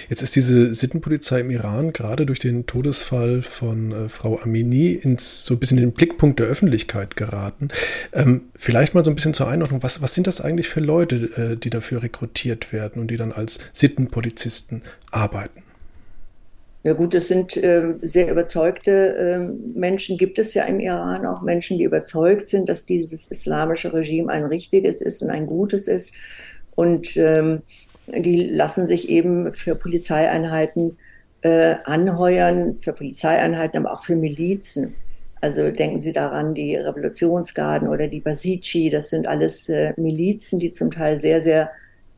Jetzt 0.09 0.21
ist 0.21 0.35
diese 0.35 0.73
Sittenpolizei 0.73 1.39
im 1.39 1.49
Iran 1.49 1.93
gerade 1.93 2.25
durch 2.25 2.39
den 2.39 2.65
Todesfall 2.65 3.41
von 3.41 3.91
äh, 3.91 4.09
Frau 4.09 4.39
Amini 4.39 4.91
ins 4.91 5.45
so 5.45 5.55
ein 5.55 5.59
bisschen 5.59 5.77
in 5.77 5.85
den 5.85 5.93
Blickpunkt 5.93 6.39
der 6.39 6.47
Öffentlichkeit 6.47 7.15
geraten. 7.15 7.69
Ähm, 8.11 8.49
vielleicht 8.55 8.93
mal 8.93 9.03
so 9.03 9.11
ein 9.11 9.15
bisschen 9.15 9.33
zur 9.33 9.47
Einordnung. 9.47 9.81
Was, 9.81 10.01
was 10.01 10.13
sind 10.13 10.27
das 10.27 10.41
eigentlich 10.41 10.67
für 10.67 10.81
Leute, 10.81 11.15
äh, 11.15 11.57
die 11.57 11.69
dafür 11.69 12.03
rekrutiert 12.03 12.73
werden 12.73 13.01
und 13.01 13.07
die 13.09 13.17
dann 13.17 13.31
als 13.31 13.59
Sittenpolizisten 13.71 14.83
arbeiten? 15.11 15.62
Ja 16.83 16.91
gut, 16.91 17.13
es 17.13 17.29
sind 17.29 17.55
äh, 17.55 17.95
sehr 18.01 18.29
überzeugte 18.29 19.15
äh, 19.15 19.39
Menschen, 19.77 20.17
gibt 20.17 20.37
es 20.37 20.53
ja 20.53 20.65
im 20.65 20.81
Iran 20.81 21.25
auch 21.25 21.41
Menschen, 21.41 21.77
die 21.77 21.85
überzeugt 21.85 22.45
sind, 22.45 22.67
dass 22.67 22.85
dieses 22.85 23.29
islamische 23.29 23.93
Regime 23.93 24.29
ein 24.29 24.43
richtiges 24.43 25.01
ist 25.01 25.21
und 25.21 25.29
ein 25.29 25.47
gutes 25.47 25.87
ist. 25.87 26.13
Und 26.75 27.15
ähm, 27.15 27.61
die 28.07 28.49
lassen 28.49 28.85
sich 28.87 29.07
eben 29.07 29.53
für 29.53 29.75
Polizeieinheiten 29.75 30.97
äh, 31.41 31.75
anheuern, 31.85 32.77
für 32.79 32.91
Polizeieinheiten, 32.91 33.85
aber 33.85 33.93
auch 33.93 34.03
für 34.03 34.17
Milizen. 34.17 34.95
Also 35.39 35.71
denken 35.71 35.99
Sie 35.99 36.11
daran, 36.11 36.53
die 36.53 36.75
Revolutionsgarden 36.75 37.87
oder 37.87 38.09
die 38.09 38.19
Basici, 38.19 38.89
das 38.89 39.09
sind 39.09 39.25
alles 39.25 39.69
äh, 39.69 39.93
Milizen, 39.95 40.59
die 40.59 40.71
zum 40.71 40.91
Teil 40.91 41.17
sehr, 41.17 41.41
sehr 41.41 41.71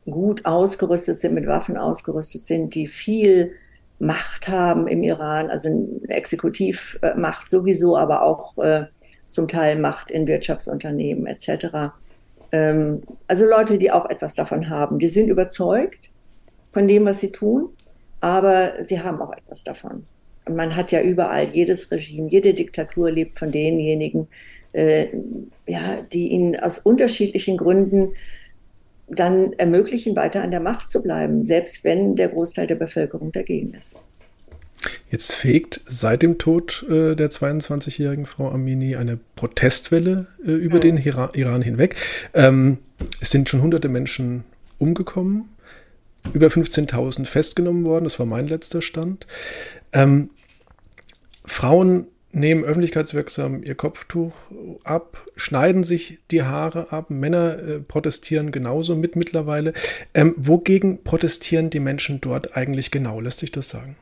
gut 0.06 0.44
ausgerüstet 0.44 1.18
sind, 1.18 1.34
mit 1.34 1.46
Waffen 1.46 1.76
ausgerüstet 1.76 2.42
sind, 2.42 2.74
die 2.74 2.88
viel 2.88 3.52
Macht 3.98 4.48
haben 4.48 4.86
im 4.88 5.02
Iran, 5.02 5.50
also 5.50 5.68
Exekutivmacht 6.08 7.48
sowieso, 7.48 7.96
aber 7.96 8.22
auch 8.22 8.58
äh, 8.58 8.84
zum 9.28 9.48
Teil 9.48 9.78
Macht 9.78 10.10
in 10.10 10.26
Wirtschaftsunternehmen 10.26 11.26
etc. 11.26 11.94
Ähm, 12.52 13.02
also 13.26 13.44
Leute, 13.44 13.78
die 13.78 13.90
auch 13.90 14.08
etwas 14.10 14.34
davon 14.34 14.68
haben. 14.68 14.98
Die 14.98 15.08
sind 15.08 15.28
überzeugt 15.28 16.10
von 16.72 16.86
dem, 16.86 17.06
was 17.06 17.20
sie 17.20 17.32
tun, 17.32 17.70
aber 18.20 18.84
sie 18.84 19.00
haben 19.00 19.20
auch 19.20 19.32
etwas 19.32 19.64
davon. 19.64 20.04
Und 20.44 20.56
man 20.56 20.76
hat 20.76 20.92
ja 20.92 21.02
überall, 21.02 21.48
jedes 21.48 21.90
Regime, 21.90 22.28
jede 22.28 22.54
Diktatur 22.54 23.10
lebt 23.10 23.38
von 23.38 23.50
denjenigen, 23.50 24.28
äh, 24.72 25.08
ja, 25.66 26.02
die 26.12 26.28
ihnen 26.28 26.58
aus 26.60 26.78
unterschiedlichen 26.78 27.56
Gründen 27.56 28.12
dann 29.08 29.52
ermöglichen, 29.54 30.16
weiter 30.16 30.42
an 30.42 30.50
der 30.50 30.60
Macht 30.60 30.90
zu 30.90 31.02
bleiben, 31.02 31.44
selbst 31.44 31.84
wenn 31.84 32.16
der 32.16 32.28
Großteil 32.28 32.66
der 32.66 32.74
Bevölkerung 32.74 33.32
dagegen 33.32 33.74
ist. 33.74 33.96
Jetzt 35.10 35.32
fegt 35.32 35.80
seit 35.86 36.22
dem 36.22 36.38
Tod 36.38 36.84
äh, 36.88 37.14
der 37.14 37.30
22-jährigen 37.30 38.26
Frau 38.26 38.50
Amini 38.50 38.96
eine 38.96 39.18
Protestwelle 39.36 40.26
äh, 40.44 40.50
über 40.50 40.76
ja. 40.76 40.80
den 40.80 40.96
Hira 40.96 41.30
Iran 41.34 41.62
hinweg. 41.62 41.96
Ähm, 42.34 42.78
es 43.20 43.30
sind 43.30 43.48
schon 43.48 43.62
hunderte 43.62 43.88
Menschen 43.88 44.44
umgekommen, 44.78 45.48
über 46.32 46.48
15.000 46.48 47.26
festgenommen 47.26 47.84
worden, 47.84 48.04
das 48.04 48.18
war 48.18 48.26
mein 48.26 48.46
letzter 48.46 48.82
Stand. 48.82 49.26
Ähm, 49.92 50.30
Frauen 51.44 52.08
nehmen 52.36 52.64
öffentlichkeitswirksam 52.64 53.62
ihr 53.64 53.74
Kopftuch 53.74 54.32
ab, 54.84 55.26
schneiden 55.36 55.84
sich 55.84 56.18
die 56.30 56.42
Haare 56.42 56.92
ab. 56.92 57.10
Männer 57.10 57.58
äh, 57.58 57.80
protestieren 57.80 58.52
genauso 58.52 58.94
mit 58.94 59.16
mittlerweile. 59.16 59.72
Ähm, 60.14 60.34
wogegen 60.36 61.02
protestieren 61.02 61.70
die 61.70 61.80
Menschen 61.80 62.20
dort 62.20 62.56
eigentlich 62.56 62.90
genau? 62.90 63.20
Lässt 63.20 63.40
sich 63.40 63.52
das 63.52 63.70
sagen? 63.70 63.96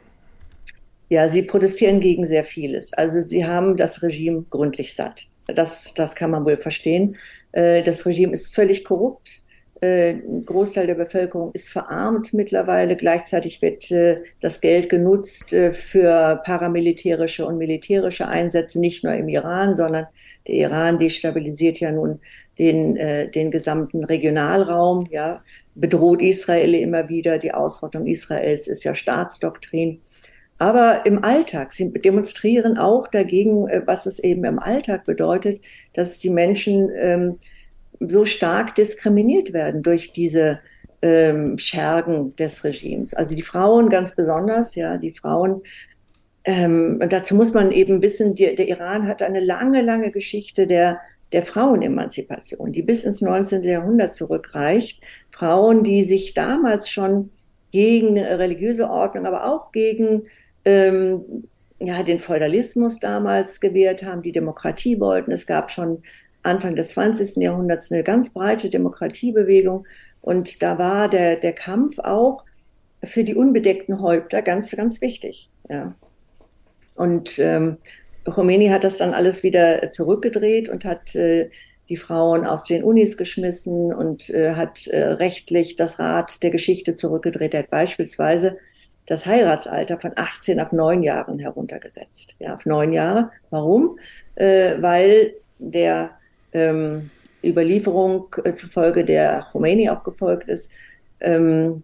Ja, 1.10 1.28
sie 1.28 1.42
protestieren 1.42 2.00
gegen 2.00 2.26
sehr 2.26 2.44
vieles. 2.44 2.92
Also 2.92 3.22
sie 3.22 3.46
haben 3.46 3.76
das 3.76 4.02
Regime 4.02 4.44
gründlich 4.50 4.94
satt. 4.94 5.26
Das, 5.46 5.94
das 5.94 6.16
kann 6.16 6.30
man 6.30 6.44
wohl 6.44 6.56
verstehen. 6.56 7.16
Äh, 7.52 7.82
das 7.82 8.04
Regime 8.04 8.32
ist 8.32 8.54
völlig 8.54 8.84
korrupt. 8.84 9.43
Äh, 9.84 10.10
ein 10.12 10.44
Großteil 10.46 10.86
der 10.86 10.94
Bevölkerung 10.94 11.50
ist 11.52 11.70
verarmt 11.70 12.32
mittlerweile. 12.32 12.96
Gleichzeitig 12.96 13.60
wird 13.60 13.90
äh, 13.90 14.22
das 14.40 14.60
Geld 14.60 14.88
genutzt 14.88 15.50
für 15.50 16.42
paramilitärische 16.44 17.44
und 17.46 17.58
militärische 17.58 18.26
Einsätze, 18.26 18.80
nicht 18.80 19.04
nur 19.04 19.14
im 19.14 19.28
Iran, 19.28 19.74
sondern 19.74 20.06
der 20.46 20.54
Iran 20.54 20.98
destabilisiert 20.98 21.80
ja 21.80 21.92
nun 21.92 22.20
den, 22.58 22.94
den 23.34 23.50
gesamten 23.50 24.04
Regionalraum, 24.04 25.06
ja, 25.10 25.42
bedroht 25.74 26.22
Israel 26.22 26.74
immer 26.74 27.08
wieder. 27.08 27.38
Die 27.38 27.52
Ausrottung 27.52 28.06
Israels 28.06 28.68
ist 28.68 28.84
ja 28.84 28.94
Staatsdoktrin. 28.94 30.00
Aber 30.58 31.04
im 31.04 31.24
Alltag, 31.24 31.72
sie 31.72 31.92
demonstrieren 31.92 32.78
auch 32.78 33.08
dagegen, 33.08 33.68
äh, 33.68 33.82
was 33.86 34.06
es 34.06 34.18
eben 34.18 34.44
im 34.44 34.58
Alltag 34.58 35.04
bedeutet, 35.04 35.64
dass 35.92 36.20
die 36.20 36.30
Menschen 36.30 36.90
ähm, 36.96 37.38
so 38.08 38.24
stark 38.24 38.74
diskriminiert 38.74 39.52
werden 39.52 39.82
durch 39.82 40.12
diese 40.12 40.60
ähm, 41.02 41.58
Schergen 41.58 42.34
des 42.36 42.64
Regimes. 42.64 43.14
Also 43.14 43.36
die 43.36 43.42
Frauen 43.42 43.88
ganz 43.88 44.16
besonders, 44.16 44.74
ja, 44.74 44.96
die 44.96 45.12
Frauen. 45.12 45.62
Ähm, 46.44 46.98
und 47.02 47.12
dazu 47.12 47.34
muss 47.34 47.52
man 47.52 47.72
eben 47.72 48.02
wissen, 48.02 48.34
die, 48.34 48.54
der 48.54 48.68
Iran 48.68 49.06
hat 49.06 49.22
eine 49.22 49.40
lange, 49.40 49.82
lange 49.82 50.10
Geschichte 50.10 50.66
der, 50.66 51.00
der 51.32 51.42
Frauenemanzipation, 51.42 52.72
die 52.72 52.82
bis 52.82 53.04
ins 53.04 53.20
19. 53.20 53.62
Jahrhundert 53.62 54.14
zurückreicht. 54.14 55.02
Frauen, 55.30 55.82
die 55.82 56.04
sich 56.04 56.34
damals 56.34 56.88
schon 56.88 57.30
gegen 57.70 58.18
religiöse 58.18 58.88
Ordnung, 58.88 59.26
aber 59.26 59.52
auch 59.52 59.72
gegen 59.72 60.22
ähm, 60.64 61.44
ja, 61.80 62.02
den 62.02 62.20
Feudalismus 62.20 63.00
damals 63.00 63.60
gewährt 63.60 64.02
haben, 64.02 64.22
die 64.22 64.32
Demokratie 64.32 65.00
wollten. 65.00 65.32
Es 65.32 65.46
gab 65.46 65.70
schon 65.70 66.02
Anfang 66.44 66.76
des 66.76 66.90
20. 66.90 67.36
Jahrhunderts 67.36 67.90
eine 67.90 68.04
ganz 68.04 68.32
breite 68.32 68.70
Demokratiebewegung 68.70 69.86
und 70.20 70.62
da 70.62 70.78
war 70.78 71.08
der, 71.08 71.36
der 71.36 71.52
Kampf 71.52 71.98
auch 71.98 72.44
für 73.02 73.24
die 73.24 73.34
unbedeckten 73.34 74.00
Häupter 74.00 74.42
ganz, 74.42 74.70
ganz 74.70 75.00
wichtig. 75.00 75.50
Ja. 75.68 75.94
Und 76.94 77.38
ähm, 77.38 77.78
Khomeini 78.24 78.68
hat 78.68 78.84
das 78.84 78.98
dann 78.98 79.14
alles 79.14 79.42
wieder 79.42 79.88
zurückgedreht 79.90 80.68
und 80.68 80.84
hat 80.84 81.14
äh, 81.14 81.50
die 81.88 81.96
Frauen 81.96 82.46
aus 82.46 82.64
den 82.64 82.82
Unis 82.82 83.16
geschmissen 83.16 83.92
und 83.92 84.30
äh, 84.30 84.54
hat 84.54 84.86
äh, 84.86 85.04
rechtlich 85.04 85.76
das 85.76 85.98
Rad 85.98 86.42
der 86.42 86.50
Geschichte 86.50 86.94
zurückgedreht. 86.94 87.52
Er 87.52 87.64
hat 87.64 87.70
beispielsweise 87.70 88.56
das 89.06 89.26
Heiratsalter 89.26 90.00
von 90.00 90.12
18 90.16 90.60
auf 90.60 90.72
9 90.72 91.02
Jahren 91.02 91.38
heruntergesetzt. 91.38 92.34
Ja, 92.38 92.54
auf 92.54 92.64
9 92.64 92.92
Jahre. 92.92 93.30
Warum? 93.50 93.98
Äh, 94.36 94.80
weil 94.80 95.34
der 95.58 96.12
ähm, 96.54 97.10
Überlieferung 97.44 98.34
äh, 98.44 98.52
zufolge 98.52 99.04
der 99.04 99.46
Khomeini 99.52 99.90
auch 99.90 100.02
gefolgt 100.04 100.48
ist, 100.48 100.72
ähm, 101.20 101.82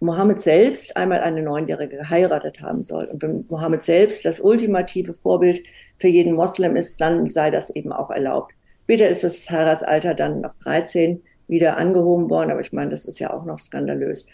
Mohammed 0.00 0.40
selbst 0.40 0.96
einmal 0.96 1.20
eine 1.20 1.42
Neunjährige 1.42 1.98
geheiratet 1.98 2.60
haben 2.60 2.82
soll. 2.82 3.04
Und 3.04 3.22
wenn 3.22 3.44
Mohammed 3.48 3.82
selbst 3.82 4.24
das 4.24 4.40
ultimative 4.40 5.14
Vorbild 5.14 5.60
für 5.98 6.08
jeden 6.08 6.34
Moslem 6.34 6.74
ist, 6.74 7.00
dann 7.00 7.28
sei 7.28 7.52
das 7.52 7.70
eben 7.70 7.92
auch 7.92 8.10
erlaubt. 8.10 8.52
Später 8.84 9.08
ist 9.08 9.22
das 9.22 9.48
Heiratsalter 9.48 10.14
dann 10.14 10.44
auf 10.44 10.56
13 10.64 11.22
wieder 11.46 11.76
angehoben 11.76 12.30
worden, 12.30 12.50
aber 12.50 12.60
ich 12.60 12.72
meine, 12.72 12.90
das 12.90 13.04
ist 13.04 13.20
ja 13.20 13.32
auch 13.32 13.44
noch 13.44 13.60
skandalös. 13.60 14.26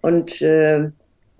Und 0.00 0.40
äh, 0.40 0.90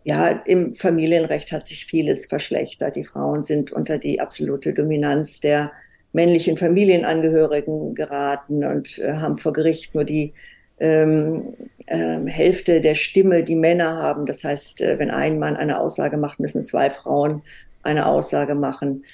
ja, 0.05 0.29
im 0.29 0.75
Familienrecht 0.75 1.51
hat 1.51 1.67
sich 1.67 1.87
vieles 1.87 2.27
verschlechtert. 2.27 2.97
Die 2.97 3.05
Frauen 3.05 3.45
sind 3.45 3.73
unter 3.73 3.97
die 3.97 4.21
absolute 4.21 4.75
Dominanz 4.75 5.41
der 5.41 5.73
männlichen 6.15 6.57
Familienangehörigen 6.57 7.95
geraten 7.95 8.65
und 8.65 8.99
äh, 8.99 9.15
haben 9.15 9.37
vor 9.37 9.53
Gericht 9.53 9.95
nur 9.95 10.05
die 10.05 10.33
ähm, 10.79 11.55
äh, 11.87 12.21
Hälfte 12.27 12.81
der 12.81 12.95
Stimme, 12.95 13.43
die 13.43 13.57
Männer 13.57 13.97
haben. 13.97 14.25
Das 14.25 14.45
heißt, 14.45 14.81
äh, 14.81 14.99
wenn 14.99 15.11
ein 15.11 15.39
Mann 15.39 15.57
eine 15.57 15.79
Aussage 15.79 16.17
macht, 16.17 16.41
müssen 16.41 16.63
zwei 16.63 16.91
Frauen 16.91 17.43
eine 17.83 18.07
Aussage 18.07 18.55
machen. 18.55 19.05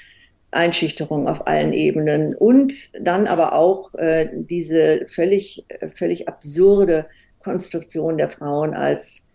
Einschüchterung 0.53 1.29
auf 1.29 1.47
allen 1.47 1.73
Ebenen 1.73 2.35
und 2.35 2.73
dann 3.01 3.29
aber 3.29 3.55
auch 3.55 3.95
äh, 3.95 4.29
diese 4.33 5.07
völlig, 5.07 5.65
völlig 5.95 6.29
absurde 6.29 7.07
Konstruktion 7.39 8.19
der 8.19 8.29
Frauen 8.29 8.75
als 8.75 9.27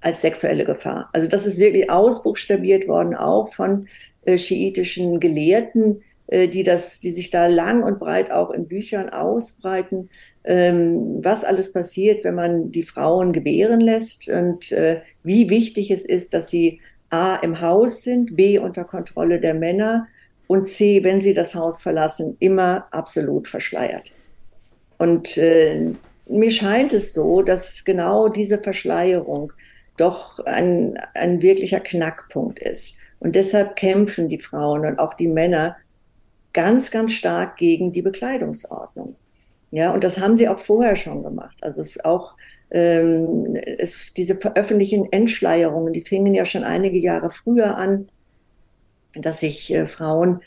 als 0.00 0.20
sexuelle 0.20 0.64
Gefahr. 0.64 1.08
Also 1.12 1.28
das 1.28 1.46
ist 1.46 1.58
wirklich 1.58 1.88
ausbuchstabiert 1.90 2.88
worden, 2.88 3.14
auch 3.14 3.52
von 3.54 3.86
äh, 4.24 4.36
schiitischen 4.36 5.20
Gelehrten, 5.20 6.02
die 6.48 6.62
das, 6.62 7.00
die 7.00 7.10
sich 7.10 7.30
da 7.30 7.46
lang 7.46 7.82
und 7.82 7.98
breit 7.98 8.30
auch 8.30 8.50
in 8.50 8.68
Büchern 8.68 9.10
ausbreiten, 9.10 10.08
ähm, 10.44 11.18
was 11.22 11.44
alles 11.44 11.72
passiert, 11.72 12.24
wenn 12.24 12.34
man 12.34 12.70
die 12.70 12.82
Frauen 12.82 13.32
gebären 13.32 13.80
lässt 13.80 14.28
und 14.28 14.72
äh, 14.72 15.00
wie 15.22 15.50
wichtig 15.50 15.90
es 15.90 16.06
ist, 16.06 16.34
dass 16.34 16.48
sie 16.48 16.80
A 17.10 17.36
im 17.36 17.60
Haus 17.60 18.02
sind, 18.02 18.36
B 18.36 18.58
unter 18.58 18.84
Kontrolle 18.84 19.38
der 19.40 19.54
Männer 19.54 20.08
und 20.46 20.64
C, 20.64 21.04
wenn 21.04 21.20
sie 21.20 21.34
das 21.34 21.54
Haus 21.54 21.80
verlassen, 21.80 22.36
immer 22.40 22.86
absolut 22.90 23.48
verschleiert. 23.48 24.10
Und 24.98 25.36
äh, 25.36 25.92
mir 26.26 26.50
scheint 26.50 26.92
es 26.92 27.12
so, 27.12 27.42
dass 27.42 27.84
genau 27.84 28.28
diese 28.28 28.58
Verschleierung 28.58 29.52
doch 29.96 30.38
ein, 30.46 30.98
ein 31.14 31.42
wirklicher 31.42 31.80
Knackpunkt 31.80 32.58
ist. 32.58 32.94
Und 33.18 33.36
deshalb 33.36 33.76
kämpfen 33.76 34.28
die 34.28 34.40
Frauen 34.40 34.86
und 34.86 34.98
auch 34.98 35.14
die 35.14 35.28
Männer 35.28 35.76
ganz, 36.52 36.90
ganz 36.90 37.12
stark 37.12 37.56
gegen 37.56 37.92
die 37.92 38.02
Bekleidungsordnung. 38.02 39.16
Ja, 39.70 39.92
und 39.92 40.04
das 40.04 40.18
haben 40.18 40.36
sie 40.36 40.48
auch 40.48 40.58
vorher 40.58 40.96
schon 40.96 41.22
gemacht. 41.22 41.56
Also 41.62 41.80
es 41.80 41.96
ist 41.96 42.04
auch 42.04 42.36
ähm, 42.70 43.54
es, 43.54 44.12
diese 44.14 44.38
öffentlichen 44.54 45.10
Entschleierungen, 45.12 45.92
die 45.92 46.02
fingen 46.02 46.34
ja 46.34 46.44
schon 46.44 46.64
einige 46.64 46.98
Jahre 46.98 47.30
früher 47.30 47.76
an, 47.76 48.08
dass 49.14 49.40
sich 49.40 49.72
äh, 49.72 49.88
Frauen 49.88 50.40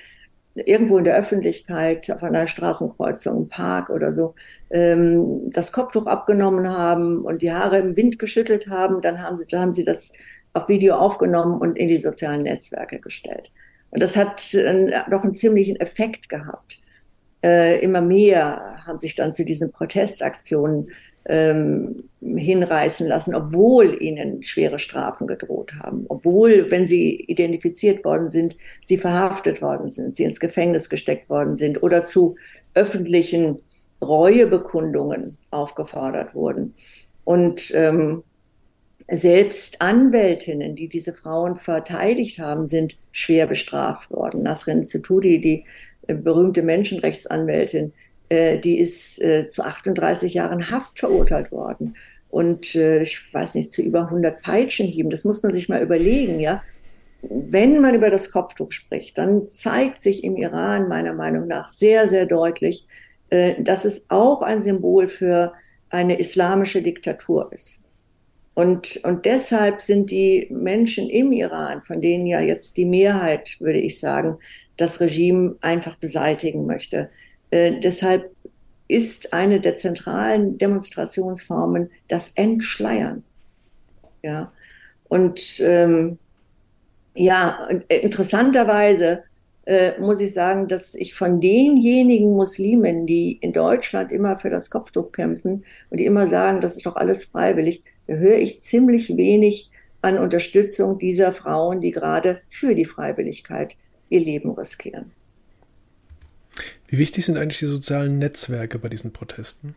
irgendwo 0.55 0.97
in 0.97 1.03
der 1.03 1.17
Öffentlichkeit, 1.17 2.09
auf 2.09 2.23
einer 2.23 2.47
Straßenkreuzung, 2.47 3.43
im 3.43 3.49
Park 3.49 3.89
oder 3.89 4.13
so, 4.13 4.35
ähm, 4.69 5.49
das 5.51 5.71
Kopftuch 5.71 6.05
abgenommen 6.05 6.69
haben 6.69 7.25
und 7.25 7.41
die 7.41 7.51
Haare 7.51 7.79
im 7.79 7.95
Wind 7.97 8.19
geschüttelt 8.19 8.69
haben, 8.69 9.01
dann 9.01 9.21
haben 9.21 9.43
dann 9.49 9.61
haben 9.61 9.71
sie 9.71 9.85
das 9.85 10.13
auf 10.53 10.69
Video 10.69 10.95
aufgenommen 10.95 11.59
und 11.59 11.77
in 11.77 11.89
die 11.89 11.97
sozialen 11.97 12.43
Netzwerke 12.43 12.99
gestellt. 12.99 13.51
Und 13.95 14.03
das 14.03 14.17
hat 14.17 14.53
äh, 14.53 14.91
doch 15.09 15.23
einen 15.23 15.31
ziemlichen 15.31 15.77
Effekt 15.77 16.27
gehabt. 16.27 16.79
Äh, 17.41 17.79
immer 17.79 18.01
mehr 18.01 18.83
haben 18.85 18.99
sich 18.99 19.15
dann 19.15 19.31
zu 19.31 19.45
diesen 19.45 19.71
Protestaktionen 19.71 20.89
ähm, 21.27 22.09
hinreißen 22.19 23.07
lassen, 23.07 23.33
obwohl 23.33 24.03
ihnen 24.03 24.43
schwere 24.43 24.79
Strafen 24.79 25.27
gedroht 25.27 25.71
haben, 25.81 26.07
obwohl, 26.09 26.69
wenn 26.71 26.85
sie 26.85 27.15
identifiziert 27.15 28.03
worden 28.03 28.29
sind, 28.29 28.57
sie 28.83 28.97
verhaftet 28.97 29.61
worden 29.61 29.89
sind, 29.89 30.13
sie 30.13 30.25
ins 30.25 30.41
Gefängnis 30.41 30.89
gesteckt 30.89 31.29
worden 31.29 31.55
sind 31.55 31.81
oder 31.81 32.03
zu 32.03 32.35
öffentlichen 32.73 33.59
Reuebekundungen 34.01 35.37
aufgefordert 35.51 36.35
wurden. 36.35 36.73
Und 37.23 37.71
ähm, 37.73 38.23
selbst 39.09 39.81
Anwältinnen, 39.81 40.75
die 40.75 40.87
diese 40.87 41.13
Frauen 41.13 41.57
verteidigt 41.57 42.39
haben, 42.39 42.65
sind 42.65 42.97
schwer 43.11 43.45
bestraft 43.47 44.09
worden. 44.09 44.43
Nasrin 44.43 44.83
Sotoudeh, 44.83 45.39
die 45.39 45.65
äh, 46.07 46.15
berühmte 46.15 46.63
Menschenrechtsanwältin, 46.63 47.93
äh, 48.29 48.57
die 48.57 48.79
ist 48.79 49.21
äh, 49.21 49.47
zu 49.47 49.63
38 49.63 50.33
Jahren 50.33 50.71
Haft 50.71 50.99
verurteilt 50.99 51.51
worden. 51.51 51.95
Und 52.29 52.75
ich 52.75 53.33
weiß 53.33 53.55
nicht, 53.55 53.71
zu 53.71 53.81
über 53.81 54.09
100 54.09 54.41
Peitschenhieben. 54.41 55.09
Das 55.09 55.23
muss 55.23 55.41
man 55.41 55.53
sich 55.53 55.69
mal 55.69 55.81
überlegen, 55.81 56.41
ja. 56.41 56.61
Wenn 57.21 57.79
man 57.79 57.95
über 57.95 58.09
das 58.09 58.29
Kopftuch 58.29 58.73
spricht, 58.73 59.17
dann 59.17 59.49
zeigt 59.51 60.01
sich 60.01 60.21
im 60.25 60.35
Iran 60.35 60.89
meiner 60.89 61.13
Meinung 61.13 61.47
nach 61.47 61.69
sehr, 61.69 62.09
sehr 62.09 62.25
deutlich, 62.25 62.87
dass 63.29 63.85
es 63.85 64.07
auch 64.09 64.41
ein 64.41 64.61
Symbol 64.61 65.07
für 65.07 65.53
eine 65.89 66.19
islamische 66.19 66.81
Diktatur 66.81 67.53
ist. 67.53 67.84
Und, 68.55 69.01
und 69.03 69.25
deshalb 69.25 69.81
sind 69.81 70.09
die 70.11 70.47
Menschen 70.49 71.09
im 71.09 71.33
Iran, 71.33 71.83
von 71.83 72.01
denen 72.01 72.25
ja 72.25 72.39
jetzt 72.39 72.77
die 72.77 72.85
Mehrheit, 72.85 73.57
würde 73.59 73.79
ich 73.79 73.99
sagen, 73.99 74.37
das 74.77 75.01
Regime 75.01 75.57
einfach 75.61 75.97
beseitigen 75.97 76.65
möchte, 76.65 77.09
äh, 77.51 77.79
deshalb 77.79 78.31
ist 78.87 79.33
eine 79.33 79.59
der 79.59 79.75
zentralen 79.75 80.57
Demonstrationsformen 80.57 81.89
das 82.07 82.31
Entschleiern. 82.35 83.23
Ja, 84.23 84.51
und 85.09 85.59
ähm, 85.59 86.17
ja, 87.13 87.67
interessanterweise 87.89 89.23
äh, 89.65 89.99
muss 89.99 90.21
ich 90.21 90.33
sagen, 90.33 90.67
dass 90.67 90.95
ich 90.95 91.15
von 91.15 91.41
denjenigen 91.41 92.33
Muslimen, 92.33 93.05
die 93.05 93.33
in 93.33 93.51
Deutschland 93.51 94.11
immer 94.11 94.37
für 94.37 94.49
das 94.49 94.69
Kopftuch 94.69 95.11
kämpfen 95.11 95.65
und 95.89 95.99
die 95.99 96.05
immer 96.05 96.27
sagen, 96.27 96.61
das 96.61 96.77
ist 96.77 96.85
doch 96.85 96.95
alles 96.95 97.23
freiwillig, 97.23 97.83
höre 98.07 98.37
ich 98.37 98.59
ziemlich 98.59 99.17
wenig 99.17 99.71
an 100.01 100.19
Unterstützung 100.19 100.99
dieser 100.99 101.33
Frauen, 101.33 101.81
die 101.81 101.91
gerade 101.91 102.41
für 102.47 102.75
die 102.75 102.85
Freiwilligkeit 102.85 103.75
ihr 104.09 104.19
Leben 104.19 104.51
riskieren. 104.51 105.11
Wie 106.87 106.99
wichtig 106.99 107.25
sind 107.25 107.37
eigentlich 107.37 107.59
die 107.59 107.65
sozialen 107.65 108.19
Netzwerke 108.19 108.77
bei 108.77 108.89
diesen 108.89 109.11
Protesten? 109.11 109.73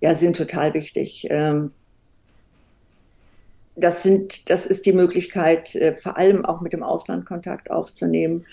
Ja, 0.00 0.14
sind 0.14 0.36
total 0.36 0.72
wichtig. 0.72 1.26
Ähm, 1.30 1.72
das 3.74 4.02
sind, 4.02 4.50
das 4.50 4.66
ist 4.66 4.86
die 4.86 4.92
Möglichkeit, 4.92 5.74
äh, 5.74 5.96
vor 5.96 6.16
allem 6.16 6.44
auch 6.44 6.60
mit 6.60 6.72
dem 6.72 6.82
Ausland 6.82 7.26
Kontakt 7.26 7.70
aufzunehmen. 7.70 8.44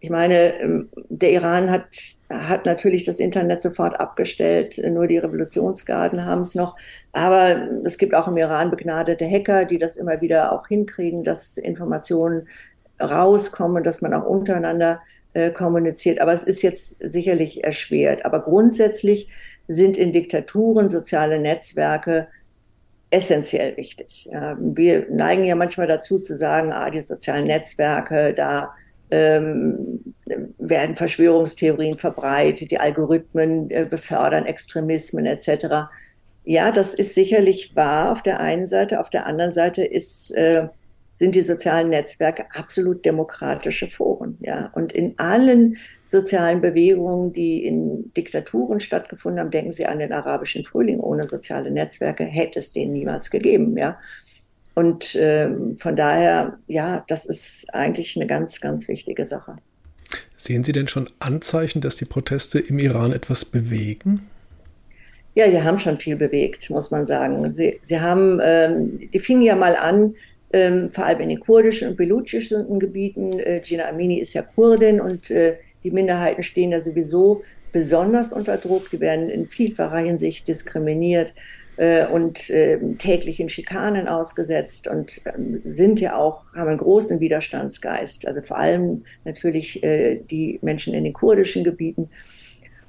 Ich 0.00 0.10
meine, 0.10 0.60
ähm, 0.60 0.88
der 1.08 1.32
Iran 1.32 1.70
hat, 1.70 1.86
hat 2.28 2.66
natürlich 2.66 3.04
das 3.04 3.18
Internet 3.18 3.62
sofort 3.62 3.98
abgestellt, 3.98 4.78
nur 4.84 5.06
die 5.06 5.18
Revolutionsgarden 5.18 6.24
haben 6.24 6.42
es 6.42 6.54
noch. 6.54 6.76
Aber 7.12 7.68
es 7.84 7.96
gibt 7.96 8.14
auch 8.14 8.28
im 8.28 8.36
Iran 8.36 8.70
begnadete 8.70 9.26
Hacker, 9.28 9.64
die 9.64 9.78
das 9.78 9.96
immer 9.96 10.20
wieder 10.20 10.52
auch 10.52 10.68
hinkriegen, 10.68 11.24
dass 11.24 11.56
Informationen 11.56 12.48
rauskommen, 13.00 13.82
dass 13.82 14.02
man 14.02 14.12
auch 14.12 14.26
untereinander 14.26 15.00
äh, 15.32 15.50
kommuniziert. 15.50 16.20
Aber 16.20 16.32
es 16.32 16.42
ist 16.42 16.62
jetzt 16.62 16.98
sicherlich 17.00 17.64
erschwert. 17.64 18.24
Aber 18.26 18.40
grundsätzlich 18.40 19.28
sind 19.68 19.96
in 19.96 20.12
Diktaturen 20.12 20.88
soziale 20.88 21.38
Netzwerke 21.38 22.28
essentiell 23.10 23.76
wichtig. 23.76 24.28
wir 24.30 25.06
neigen 25.10 25.44
ja 25.44 25.54
manchmal 25.54 25.86
dazu 25.86 26.18
zu 26.18 26.36
sagen, 26.36 26.72
ah, 26.72 26.90
die 26.90 27.00
sozialen 27.00 27.46
Netzwerke, 27.46 28.34
da 28.34 28.74
ähm, 29.10 30.14
werden 30.58 30.96
Verschwörungstheorien 30.96 31.98
verbreitet, 31.98 32.70
die 32.70 32.80
Algorithmen 32.80 33.70
äh, 33.70 33.86
befördern 33.88 34.46
Extremismen 34.46 35.26
etc. 35.26 35.88
Ja, 36.44 36.72
das 36.72 36.94
ist 36.94 37.14
sicherlich 37.14 37.76
wahr 37.76 38.12
auf 38.12 38.22
der 38.22 38.40
einen 38.40 38.66
Seite. 38.66 39.00
Auf 39.00 39.10
der 39.10 39.26
anderen 39.26 39.52
Seite 39.52 39.84
ist 39.84 40.32
äh, 40.32 40.68
sind 41.16 41.34
die 41.34 41.42
sozialen 41.42 41.88
Netzwerke 41.88 42.46
absolut 42.54 43.04
demokratische 43.04 43.88
Foren. 43.88 44.36
Ja? 44.40 44.70
Und 44.74 44.92
in 44.92 45.18
allen 45.18 45.76
sozialen 46.04 46.60
Bewegungen, 46.60 47.32
die 47.32 47.64
in 47.64 48.12
Diktaturen 48.14 48.80
stattgefunden 48.80 49.40
haben, 49.40 49.50
denken 49.50 49.72
Sie 49.72 49.86
an 49.86 49.98
den 49.98 50.12
arabischen 50.12 50.64
Frühling. 50.64 51.00
Ohne 51.00 51.26
soziale 51.26 51.70
Netzwerke 51.70 52.24
hätte 52.24 52.58
es 52.58 52.72
den 52.72 52.92
niemals 52.92 53.30
gegeben. 53.30 53.76
Ja? 53.76 53.98
Und 54.74 55.16
ähm, 55.18 55.78
von 55.78 55.96
daher, 55.96 56.58
ja, 56.66 57.02
das 57.08 57.24
ist 57.24 57.72
eigentlich 57.72 58.14
eine 58.16 58.26
ganz, 58.26 58.60
ganz 58.60 58.88
wichtige 58.88 59.26
Sache. 59.26 59.56
Sehen 60.36 60.64
Sie 60.64 60.72
denn 60.72 60.86
schon 60.86 61.08
Anzeichen, 61.18 61.80
dass 61.80 61.96
die 61.96 62.04
Proteste 62.04 62.58
im 62.58 62.78
Iran 62.78 63.12
etwas 63.12 63.46
bewegen? 63.46 64.28
Ja, 65.34 65.48
die 65.48 65.62
haben 65.62 65.78
schon 65.78 65.96
viel 65.96 66.16
bewegt, 66.16 66.68
muss 66.68 66.90
man 66.90 67.06
sagen. 67.06 67.52
Sie, 67.54 67.80
sie 67.82 68.00
haben, 68.00 68.38
ähm, 68.42 68.98
die 69.12 69.18
fingen 69.18 69.42
ja 69.42 69.56
mal 69.56 69.76
an, 69.76 70.14
ähm, 70.52 70.90
vor 70.90 71.04
allem 71.04 71.20
in 71.20 71.28
den 71.30 71.40
kurdischen 71.40 71.88
und 71.88 71.96
belutschischen 71.96 72.78
Gebieten. 72.78 73.38
Äh, 73.38 73.60
Gina 73.64 73.88
Amini 73.88 74.18
ist 74.18 74.34
ja 74.34 74.42
Kurdin 74.42 75.00
und 75.00 75.30
äh, 75.30 75.56
die 75.82 75.90
Minderheiten 75.90 76.42
stehen 76.42 76.70
da 76.70 76.80
sowieso 76.80 77.42
besonders 77.72 78.32
unter 78.32 78.56
Druck. 78.56 78.90
Die 78.90 79.00
werden 79.00 79.28
in 79.28 79.48
vielfacher 79.48 79.98
Hinsicht 79.98 80.48
diskriminiert 80.48 81.34
äh, 81.76 82.06
und 82.06 82.48
äh, 82.50 82.78
täglichen 82.98 83.48
Schikanen 83.48 84.08
ausgesetzt 84.08 84.88
und 84.88 85.20
ähm, 85.26 85.60
sind 85.64 86.00
ja 86.00 86.16
auch, 86.16 86.44
haben 86.54 86.68
einen 86.68 86.78
großen 86.78 87.20
Widerstandsgeist. 87.20 88.26
Also 88.26 88.40
vor 88.42 88.58
allem 88.58 89.04
natürlich 89.24 89.82
äh, 89.82 90.20
die 90.30 90.58
Menschen 90.62 90.94
in 90.94 91.04
den 91.04 91.12
kurdischen 91.12 91.64
Gebieten. 91.64 92.08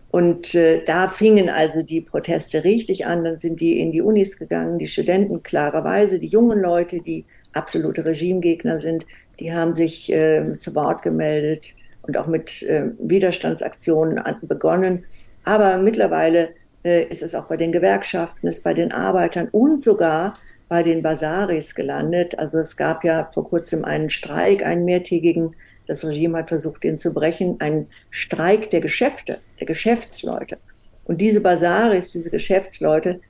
Und 0.09 0.55
äh, 0.55 0.83
da 0.85 1.09
fingen 1.09 1.49
also 1.49 1.83
die 1.83 2.01
Proteste 2.01 2.63
richtig 2.63 3.05
an. 3.05 3.23
Dann 3.23 3.35
sind 3.35 3.59
die 3.59 3.79
in 3.79 3.91
die 3.91 4.01
Unis 4.01 4.37
gegangen, 4.37 4.79
die 4.79 4.87
Studenten 4.87 5.43
klarerweise, 5.43 6.19
die 6.19 6.27
jungen 6.27 6.59
Leute, 6.59 7.01
die 7.01 7.25
absolute 7.57 8.05
Regimegegner 8.05 8.79
sind, 8.79 9.05
die 9.39 9.53
haben 9.53 9.73
sich 9.73 10.11
äh, 10.11 10.53
zu 10.53 10.75
Wort 10.75 11.01
gemeldet 11.01 11.73
und 12.03 12.17
auch 12.17 12.27
mit 12.27 12.63
äh, 12.63 12.91
Widerstandsaktionen 12.99 14.23
begonnen. 14.43 15.05
Aber 15.43 15.77
mittlerweile 15.77 16.49
äh, 16.83 17.03
ist 17.05 17.23
es 17.23 17.35
auch 17.35 17.45
bei 17.45 17.57
den 17.57 17.71
Gewerkschaften, 17.71 18.47
ist 18.47 18.63
bei 18.63 18.73
den 18.73 18.91
Arbeitern 18.91 19.49
und 19.51 19.79
sogar 19.81 20.37
bei 20.69 20.83
den 20.83 21.01
Basaris 21.01 21.75
gelandet. 21.75 22.37
Also 22.39 22.59
es 22.59 22.75
gab 22.75 23.03
ja 23.03 23.29
vor 23.33 23.47
kurzem 23.47 23.85
einen 23.85 24.09
Streik, 24.09 24.65
einen 24.65 24.85
mehrtägigen. 24.85 25.55
Das 25.85 26.05
Regime 26.05 26.37
hat 26.37 26.49
versucht, 26.49 26.83
den 26.83 26.97
zu 26.97 27.13
brechen. 27.13 27.57
Ein 27.59 27.87
Streik 28.09 28.69
der 28.69 28.81
Geschäfte, 28.81 29.39
der 29.59 29.67
Geschäftsleute. 29.67 30.57
Und 31.05 31.21
diese 31.21 31.39
Basaris, 31.39 32.11
diese 32.11 32.31
Geschäftsleute, 32.31 33.21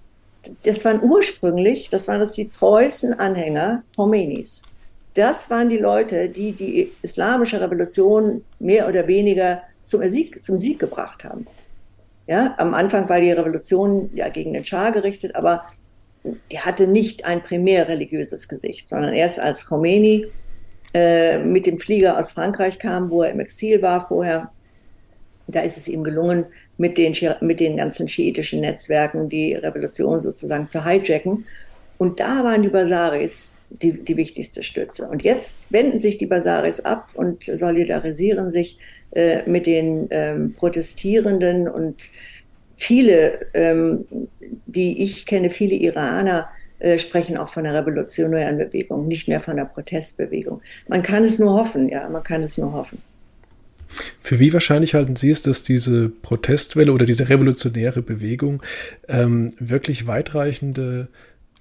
das 0.63 0.85
waren 0.85 1.01
ursprünglich, 1.03 1.89
das 1.89 2.07
waren 2.07 2.19
das 2.19 2.33
die 2.33 2.49
treuesten 2.49 3.13
Anhänger 3.13 3.83
Khomeinis. 3.95 4.61
Das 5.13 5.49
waren 5.49 5.69
die 5.69 5.77
Leute, 5.77 6.29
die 6.29 6.51
die 6.51 6.91
islamische 7.01 7.59
Revolution 7.59 8.43
mehr 8.59 8.87
oder 8.87 9.07
weniger 9.07 9.63
zum 9.81 10.07
Sieg, 10.09 10.41
zum 10.41 10.57
Sieg 10.57 10.79
gebracht 10.79 11.23
haben. 11.23 11.47
Ja, 12.27 12.53
am 12.57 12.73
Anfang 12.73 13.07
war 13.09 13.21
die 13.21 13.31
Revolution 13.31 14.09
ja 14.13 14.29
gegen 14.29 14.53
den 14.53 14.65
Schah 14.65 14.89
gerichtet, 14.89 15.33
aber 15.35 15.65
die 16.51 16.59
hatte 16.59 16.87
nicht 16.87 17.25
ein 17.25 17.41
primär 17.41 17.87
religiöses 17.87 18.47
Gesicht, 18.47 18.87
sondern 18.87 19.13
erst 19.13 19.39
als 19.39 19.65
Khomeini 19.65 20.27
äh, 20.93 21.37
mit 21.37 21.65
dem 21.65 21.79
Flieger 21.79 22.19
aus 22.19 22.31
Frankreich 22.31 22.79
kam, 22.79 23.09
wo 23.09 23.23
er 23.23 23.31
im 23.31 23.39
Exil 23.39 23.81
war 23.81 24.07
vorher, 24.07 24.51
da 25.47 25.61
ist 25.61 25.77
es 25.77 25.87
ihm 25.87 26.03
gelungen, 26.03 26.47
mit 26.77 26.97
den, 26.97 27.15
mit 27.41 27.59
den 27.59 27.77
ganzen 27.77 28.07
schiitischen 28.07 28.61
Netzwerken 28.61 29.29
die 29.29 29.55
Revolution 29.55 30.19
sozusagen 30.19 30.69
zu 30.69 30.85
hijacken. 30.85 31.45
Und 31.97 32.19
da 32.19 32.43
waren 32.43 32.61
die 32.61 32.69
Basaris 32.69 33.57
die, 33.69 34.03
die 34.03 34.17
wichtigste 34.17 34.63
Stütze. 34.63 35.07
Und 35.07 35.23
jetzt 35.23 35.71
wenden 35.71 35.99
sich 35.99 36.17
die 36.17 36.27
Basaris 36.27 36.79
ab 36.79 37.09
und 37.15 37.43
solidarisieren 37.43 38.51
sich 38.51 38.77
äh, 39.11 39.49
mit 39.49 39.65
den 39.65 40.07
ähm, 40.11 40.53
Protestierenden 40.53 41.67
und 41.67 42.09
viele, 42.75 43.47
ähm, 43.53 44.05
die 44.67 45.03
ich 45.03 45.25
kenne, 45.25 45.49
viele 45.49 45.75
Iraner, 45.75 46.49
äh, 46.79 46.99
sprechen 46.99 47.37
auch 47.37 47.49
von 47.49 47.65
einer 47.65 47.79
revolutionären 47.79 48.57
Bewegung, 48.59 49.07
nicht 49.07 49.27
mehr 49.27 49.39
von 49.39 49.53
einer 49.53 49.65
Protestbewegung. 49.65 50.61
Man 50.87 51.01
kann 51.01 51.23
es 51.23 51.39
nur 51.39 51.53
hoffen, 51.53 51.89
ja, 51.89 52.07
man 52.07 52.23
kann 52.23 52.43
es 52.43 52.57
nur 52.57 52.71
hoffen. 52.71 53.01
Für 54.27 54.39
wie 54.39 54.51
wahrscheinlich 54.51 54.93
halten 54.93 55.15
Sie 55.15 55.29
es, 55.29 55.41
dass 55.41 55.63
diese 55.63 56.09
Protestwelle 56.09 56.91
oder 56.91 57.05
diese 57.05 57.29
revolutionäre 57.29 58.01
Bewegung 58.01 58.61
ähm, 59.07 59.51
wirklich 59.57 60.05
weitreichende 60.05 61.07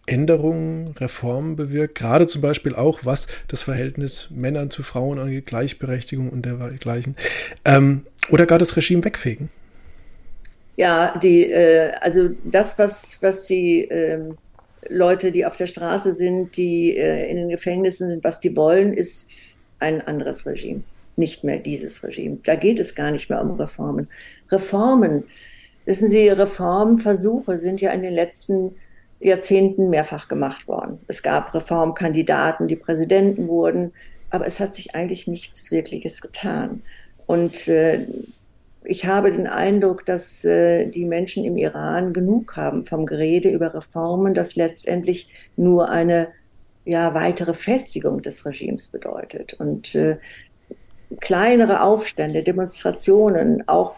Änderungen, 0.05 0.89
Reformen 0.99 1.55
bewirkt, 1.55 1.95
gerade 1.95 2.27
zum 2.27 2.43
Beispiel 2.43 2.75
auch, 2.75 3.05
was 3.05 3.29
das 3.47 3.63
Verhältnis 3.63 4.31
Männern 4.33 4.71
zu 4.71 4.83
Frauen 4.83 5.21
angeht, 5.21 5.47
Gleichberechtigung 5.47 6.29
und 6.29 6.45
dergleichen, 6.45 7.15
ähm, 7.65 8.05
oder 8.31 8.47
gar 8.47 8.59
das 8.59 8.77
Regime 8.77 9.05
wegfegen? 9.05 9.49
Ja, 10.75 11.17
die, 11.23 11.45
äh, 11.45 11.93
also 12.01 12.31
das, 12.43 12.81
was, 12.81 13.19
was 13.21 13.47
die 13.47 13.89
äh, 13.89 14.33
Leute, 14.89 15.31
die 15.31 15.47
auf 15.47 15.57
der 15.57 15.69
Straße 15.69 16.15
sind, 16.15 16.57
die 16.57 16.97
äh, 16.97 17.31
in 17.31 17.37
den 17.37 17.49
Gefängnissen 17.49 18.11
sind, 18.11 18.25
was 18.25 18.41
die 18.41 18.57
wollen, 18.57 18.93
ist 18.93 19.57
ein 19.79 20.01
anderes 20.01 20.45
Regime 20.47 20.83
nicht 21.17 21.45
mehr 21.45 21.59
dieses 21.59 22.03
Regime. 22.03 22.39
Da 22.45 22.55
geht 22.55 22.81
es 22.81 22.95
gar 22.95 23.11
nicht 23.11 23.31
mehr 23.31 23.41
um 23.41 23.53
Reformen. 23.53 24.09
Reformen, 24.51 25.25
wissen 25.85 26.09
Sie, 26.09 26.29
Reformversuche 26.29 27.59
sind 27.59 27.81
ja 27.81 27.91
in 27.93 28.03
den 28.03 28.13
letzten 28.13 28.75
Jahrzehnten 29.21 29.91
mehrfach 29.91 30.29
gemacht 30.29 30.69
worden. 30.69 30.99
Es 31.07 31.23
gab 31.23 31.55
Reformkandidaten, 31.55 32.69
die 32.69 32.77
Präsidenten 32.77 33.49
wurden, 33.49 33.93
aber 34.31 34.47
es 34.47 34.61
hat 34.61 34.75
sich 34.75 34.95
eigentlich 34.95 35.27
nichts 35.27 35.71
Wirkliches 35.71 36.21
getan. 36.21 36.83
Und 37.27 37.67
äh, 37.69 38.07
ich 38.85 39.07
habe 39.07 39.33
den 39.33 39.47
Eindruck, 39.47 40.05
dass 40.07 40.45
äh, 40.45 40.87
die 40.87 41.07
Menschen 41.07 41.45
im 41.45 41.57
Iran 41.57 42.13
genug 42.13 42.57
haben 42.57 42.85
vom 42.85 43.07
Gerede 43.07 43.51
über 43.51 43.75
Reformen, 43.75 44.35
das 44.35 44.55
letztendlich 44.55 45.29
nur 45.57 45.89
eine 45.89 46.29
ja, 46.85 47.15
weitere 47.15 47.55
Festigung 47.55 48.23
des 48.23 48.47
Regimes 48.47 48.89
bedeutet. 48.89 49.55
Und 49.55 49.95
äh, 49.95 50.19
kleinere 51.21 51.83
Aufstände, 51.83 52.43
Demonstrationen, 52.43 53.67
auch 53.69 53.95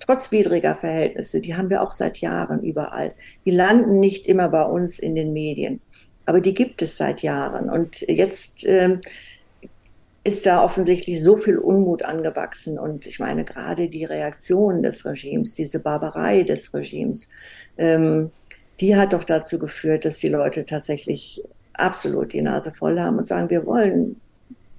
trotz 0.00 0.32
widriger 0.32 0.74
Verhältnisse, 0.74 1.40
die 1.40 1.54
haben 1.54 1.70
wir 1.70 1.82
auch 1.82 1.92
seit 1.92 2.18
Jahren 2.18 2.62
überall. 2.62 3.12
Die 3.44 3.50
landen 3.50 4.00
nicht 4.00 4.26
immer 4.26 4.48
bei 4.48 4.62
uns 4.62 4.98
in 4.98 5.14
den 5.14 5.32
Medien, 5.32 5.80
aber 6.26 6.40
die 6.40 6.54
gibt 6.54 6.82
es 6.82 6.96
seit 6.96 7.22
Jahren. 7.22 7.70
Und 7.70 8.00
jetzt 8.02 8.64
äh, 8.64 8.98
ist 10.24 10.46
da 10.46 10.62
offensichtlich 10.62 11.22
so 11.22 11.36
viel 11.36 11.58
Unmut 11.58 12.02
angewachsen. 12.02 12.78
Und 12.78 13.06
ich 13.06 13.20
meine, 13.20 13.44
gerade 13.44 13.88
die 13.88 14.04
Reaktion 14.04 14.82
des 14.82 15.04
Regimes, 15.04 15.54
diese 15.54 15.80
Barbarei 15.80 16.42
des 16.42 16.74
Regimes, 16.74 17.28
ähm, 17.78 18.30
die 18.80 18.96
hat 18.96 19.12
doch 19.12 19.24
dazu 19.24 19.58
geführt, 19.58 20.04
dass 20.04 20.18
die 20.18 20.28
Leute 20.28 20.64
tatsächlich 20.64 21.42
absolut 21.74 22.32
die 22.32 22.42
Nase 22.42 22.72
voll 22.72 22.98
haben 22.98 23.18
und 23.18 23.26
sagen, 23.26 23.50
wir 23.50 23.64
wollen 23.66 24.20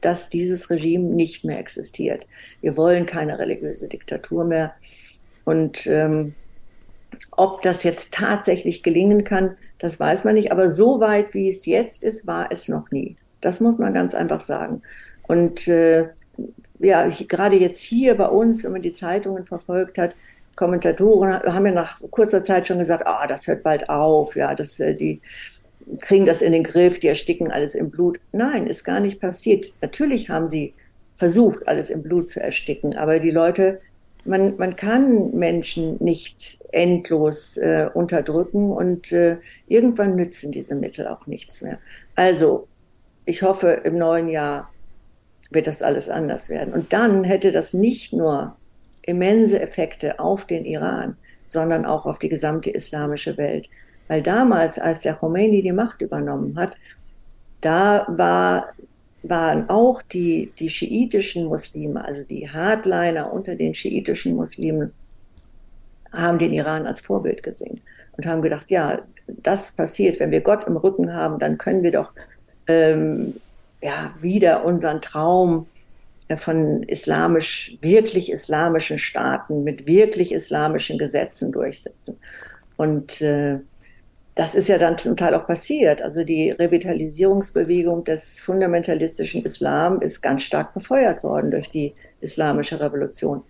dass 0.02 0.30
dieses 0.30 0.70
Regime 0.70 1.06
nicht 1.06 1.46
mehr 1.46 1.60
existiert. 1.60 2.26
Wir 2.62 2.76
wollen 2.76 3.06
keine 3.06 3.40
religiöse 3.40 3.88
Diktatur 3.88 4.44
mehr. 4.44 4.74
Und 5.46 5.88
ähm, 5.88 6.34
ob 7.32 7.62
das 7.62 7.84
jetzt 7.84 8.14
tatsächlich 8.14 8.84
gelingen 8.84 9.24
kann, 9.24 9.56
das 9.80 10.00
weiß 10.00 10.24
man 10.24 10.36
nicht. 10.36 10.52
Aber 10.52 10.70
so 10.70 11.00
weit, 11.00 11.34
wie 11.34 11.50
es 11.50 11.66
jetzt 11.66 12.04
ist, 12.04 12.28
war 12.28 12.52
es 12.52 12.68
noch 12.68 12.92
nie. 12.92 13.16
Das 13.42 13.60
muss 13.60 13.78
man 13.78 13.94
ganz 13.94 14.14
einfach 14.14 14.42
sagen. 14.42 14.82
Und 15.28 15.68
äh, 15.68 16.10
ja, 16.80 17.08
ich, 17.08 17.28
gerade 17.28 17.56
jetzt 17.58 17.80
hier 17.80 18.16
bei 18.16 18.28
uns, 18.28 18.64
wenn 18.64 18.72
man 18.72 18.82
die 18.82 18.94
Zeitungen 18.94 19.46
verfolgt 19.46 19.98
hat, 19.98 20.16
Kommentatoren 20.56 21.42
haben 21.42 21.66
ja 21.66 21.72
nach 21.72 22.02
kurzer 22.12 22.44
Zeit 22.44 22.68
schon 22.68 22.80
gesagt, 22.80 23.08
ah, 23.08 23.26
das 23.26 23.48
hört 23.48 23.64
bald 23.64 23.90
auf, 23.90 24.36
ja, 24.36 24.54
das, 24.54 24.80
äh, 24.80 24.96
die 24.96 25.22
kriegen 26.00 26.26
das 26.26 26.42
in 26.42 26.52
den 26.52 26.64
Griff, 26.64 27.00
die 27.00 27.08
ersticken 27.08 27.52
alles 27.52 27.76
im 27.76 27.90
Blut. 27.90 28.20
Nein, 28.32 28.68
ist 28.68 28.84
gar 28.84 29.00
nicht 29.00 29.20
passiert. 29.20 29.68
Natürlich 29.82 30.30
haben 30.30 30.48
sie 30.48 30.74
versucht, 31.16 31.68
alles 31.68 31.90
im 31.90 32.02
Blut 32.02 32.30
zu 32.30 32.42
ersticken, 32.42 32.96
aber 32.96 33.20
die 33.20 33.32
Leute, 33.32 33.80
man, 34.26 34.58
man 34.58 34.76
kann 34.76 35.32
Menschen 35.32 35.98
nicht 36.00 36.60
endlos 36.72 37.58
äh, 37.58 37.90
unterdrücken 37.94 38.72
und 38.72 39.12
äh, 39.12 39.38
irgendwann 39.68 40.16
nützen 40.16 40.52
diese 40.52 40.76
Mittel 40.76 41.08
auch 41.08 41.28
nichts 41.28 41.62
mehr. 41.62 41.80
Also, 42.16 42.68
ich 43.26 43.44
hoffe, 43.44 43.82
im 43.84 43.98
neuen 43.98 44.30
Jahr 44.30 44.72
wird 45.52 45.68
das 45.68 45.82
alles 45.82 46.10
anders 46.10 46.50
werden. 46.50 46.74
Und 46.74 46.94
dann 46.94 47.24
hätte 47.24 47.52
das 47.52 47.74
nicht 47.74 48.14
nur 48.14 48.56
immense 49.04 49.60
Effekte 49.60 50.20
auf 50.20 50.46
den 50.46 50.66
Iran, 50.66 51.18
sondern 51.46 51.86
auch 51.86 52.06
auf 52.06 52.20
die 52.20 52.30
gesamte 52.30 52.70
islamische 52.70 53.38
Welt. 53.38 53.70
Weil 54.08 54.22
damals, 54.22 54.78
als 54.80 55.02
der 55.02 55.14
Khomeini 55.14 55.62
die 55.62 55.72
Macht 55.72 56.02
übernommen 56.02 56.58
hat, 56.58 56.76
da 57.62 58.06
war, 58.10 58.70
waren 59.24 59.70
auch 59.70 60.02
die, 60.02 60.52
die 60.60 60.70
schiitischen 60.70 61.46
Muslime, 61.46 62.04
also 62.04 62.24
die 62.24 62.50
Hardliner 62.50 63.32
unter 63.32 63.56
den 63.56 63.74
schiitischen 63.74 64.36
Muslimen, 64.36 64.92
haben 66.12 66.40
den 66.40 66.52
Iran 66.52 66.88
als 66.88 67.00
Vorbild 67.00 67.42
gesehen 67.42 67.80
und 68.18 68.26
haben 68.26 68.42
gedacht, 68.42 68.70
ja, 68.70 69.02
das 69.28 69.72
passiert, 69.72 70.20
wenn 70.20 70.32
wir 70.32 70.42
Gott 70.42 70.66
im 70.66 70.76
Rücken 70.76 71.14
haben, 71.14 71.40
dann 71.40 71.58
können 71.58 71.84
wir 71.84 71.92
doch 71.92 72.12
ähm, 72.68 73.36
ja, 73.82 74.14
wieder 74.20 74.66
unseren 74.66 75.02
Traum 75.02 75.68
von 76.38 76.84
islamisch, 76.84 77.78
wirklich 77.82 78.32
islamischen 78.32 78.98
Staaten 78.98 79.64
mit 79.64 79.86
wirklich 79.86 80.32
islamischen 80.32 80.98
Gesetzen 80.98 81.52
durchsetzen. 81.52 82.18
Und 82.78 83.22
äh, 83.22 83.60
das 84.42 84.56
ist 84.56 84.70
ja 84.70 84.80
dann 84.80 84.98
zum 84.98 85.16
Teil 85.16 85.36
auch 85.36 85.46
passiert. 85.46 86.02
Also 86.02 86.24
die 86.24 86.50
Revitalisierungsbewegung 86.50 88.06
des 88.06 88.40
fundamentalistischen 88.40 89.46
Islam 89.46 90.02
ist 90.02 90.24
ganz 90.24 90.42
stark 90.42 90.74
befeuert 90.74 91.22
worden 91.22 91.52
durch 91.52 91.70
die 91.70 91.94
islamische 92.22 92.80
Revolution. 92.80 93.44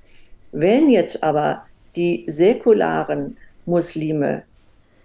Wenn 0.51 0.89
jetzt 0.89 1.23
aber 1.23 1.63
die 1.95 2.25
säkularen 2.27 3.37
Muslime 3.65 4.43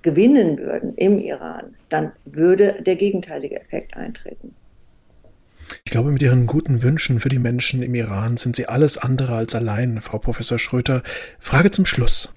gewinnen 0.02 0.58
würden 0.58 0.96
im 0.96 1.20
Iran, 1.20 1.76
dann 1.88 2.10
würde 2.24 2.82
der 2.82 2.96
gegenteilige 2.96 3.60
Effekt 3.60 3.96
eintreten. 3.96 4.56
Ich 5.84 5.92
glaube, 5.92 6.10
mit 6.10 6.20
Ihren 6.20 6.48
guten 6.48 6.82
Wünschen 6.82 7.20
für 7.20 7.28
die 7.28 7.38
Menschen 7.38 7.84
im 7.84 7.94
Iran 7.94 8.38
sind 8.38 8.56
Sie 8.56 8.66
alles 8.66 8.98
andere 8.98 9.36
als 9.36 9.54
allein, 9.54 10.00
Frau 10.00 10.18
Professor 10.18 10.58
Schröter. 10.58 11.04
Frage 11.38 11.70
zum 11.70 11.86
Schluss. 11.86 12.32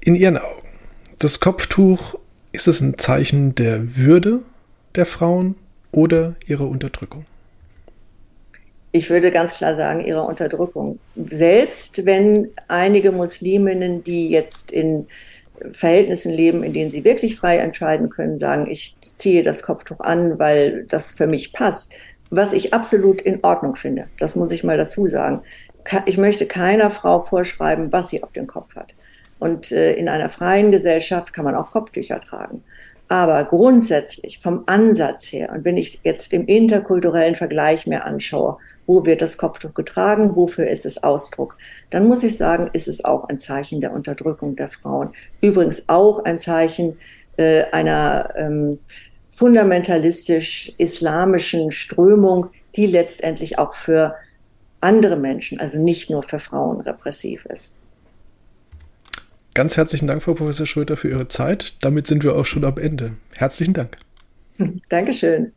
In 0.00 0.14
Ihren 0.14 0.38
Augen, 0.38 0.62
das 1.18 1.40
Kopftuch, 1.40 2.18
ist 2.56 2.68
es 2.68 2.80
ein 2.80 2.96
Zeichen 2.96 3.54
der 3.54 3.96
Würde 3.96 4.40
der 4.94 5.04
Frauen 5.04 5.56
oder 5.92 6.36
ihrer 6.46 6.66
Unterdrückung? 6.66 7.26
Ich 8.92 9.10
würde 9.10 9.30
ganz 9.30 9.52
klar 9.52 9.76
sagen, 9.76 10.06
ihrer 10.06 10.26
Unterdrückung. 10.26 10.98
Selbst 11.16 12.06
wenn 12.06 12.48
einige 12.66 13.12
Musliminnen, 13.12 14.02
die 14.04 14.30
jetzt 14.30 14.72
in 14.72 15.06
Verhältnissen 15.72 16.32
leben, 16.32 16.62
in 16.62 16.72
denen 16.72 16.90
sie 16.90 17.04
wirklich 17.04 17.36
frei 17.36 17.58
entscheiden 17.58 18.08
können, 18.08 18.38
sagen, 18.38 18.70
ich 18.70 18.96
ziehe 19.02 19.44
das 19.44 19.62
Kopftuch 19.62 20.00
an, 20.00 20.38
weil 20.38 20.84
das 20.84 21.12
für 21.12 21.26
mich 21.26 21.52
passt, 21.52 21.92
was 22.30 22.54
ich 22.54 22.72
absolut 22.72 23.20
in 23.20 23.44
Ordnung 23.44 23.76
finde. 23.76 24.06
Das 24.18 24.34
muss 24.34 24.50
ich 24.50 24.64
mal 24.64 24.78
dazu 24.78 25.06
sagen. 25.08 25.42
Ich 26.06 26.16
möchte 26.16 26.46
keiner 26.46 26.90
Frau 26.90 27.22
vorschreiben, 27.22 27.92
was 27.92 28.08
sie 28.08 28.22
auf 28.22 28.32
dem 28.32 28.46
Kopf 28.46 28.76
hat. 28.76 28.94
Und 29.46 29.70
äh, 29.70 29.94
in 29.94 30.08
einer 30.08 30.28
freien 30.28 30.72
Gesellschaft 30.72 31.32
kann 31.32 31.44
man 31.44 31.54
auch 31.54 31.70
Kopftücher 31.70 32.20
tragen. 32.20 32.64
Aber 33.06 33.44
grundsätzlich 33.44 34.40
vom 34.40 34.64
Ansatz 34.66 35.26
her, 35.26 35.52
und 35.54 35.64
wenn 35.64 35.76
ich 35.76 36.00
jetzt 36.02 36.32
im 36.32 36.46
interkulturellen 36.46 37.36
Vergleich 37.36 37.86
mir 37.86 38.04
anschaue, 38.04 38.56
wo 38.86 39.06
wird 39.06 39.22
das 39.22 39.38
Kopftuch 39.38 39.74
getragen, 39.74 40.34
wofür 40.34 40.66
ist 40.66 40.84
es 40.84 41.04
Ausdruck, 41.04 41.56
dann 41.90 42.08
muss 42.08 42.24
ich 42.24 42.36
sagen, 42.36 42.70
ist 42.72 42.88
es 42.88 43.04
auch 43.04 43.28
ein 43.28 43.38
Zeichen 43.38 43.80
der 43.80 43.92
Unterdrückung 43.92 44.56
der 44.56 44.70
Frauen. 44.70 45.10
Übrigens 45.40 45.88
auch 45.88 46.24
ein 46.24 46.40
Zeichen 46.40 46.96
äh, 47.36 47.66
einer 47.70 48.34
ähm, 48.36 48.80
fundamentalistisch-islamischen 49.30 51.70
Strömung, 51.70 52.48
die 52.74 52.86
letztendlich 52.86 53.60
auch 53.60 53.74
für 53.74 54.16
andere 54.80 55.16
Menschen, 55.16 55.60
also 55.60 55.78
nicht 55.78 56.10
nur 56.10 56.24
für 56.24 56.40
Frauen, 56.40 56.80
repressiv 56.80 57.46
ist. 57.46 57.78
Ganz 59.56 59.78
herzlichen 59.78 60.06
Dank, 60.06 60.22
Frau 60.22 60.34
Professor 60.34 60.66
Schröter, 60.66 60.98
für 60.98 61.08
Ihre 61.08 61.28
Zeit. 61.28 61.82
Damit 61.82 62.06
sind 62.06 62.22
wir 62.22 62.36
auch 62.36 62.44
schon 62.44 62.62
am 62.62 62.76
Ende. 62.76 63.12
Herzlichen 63.34 63.72
Dank. 63.72 63.96
Dankeschön. 64.90 65.50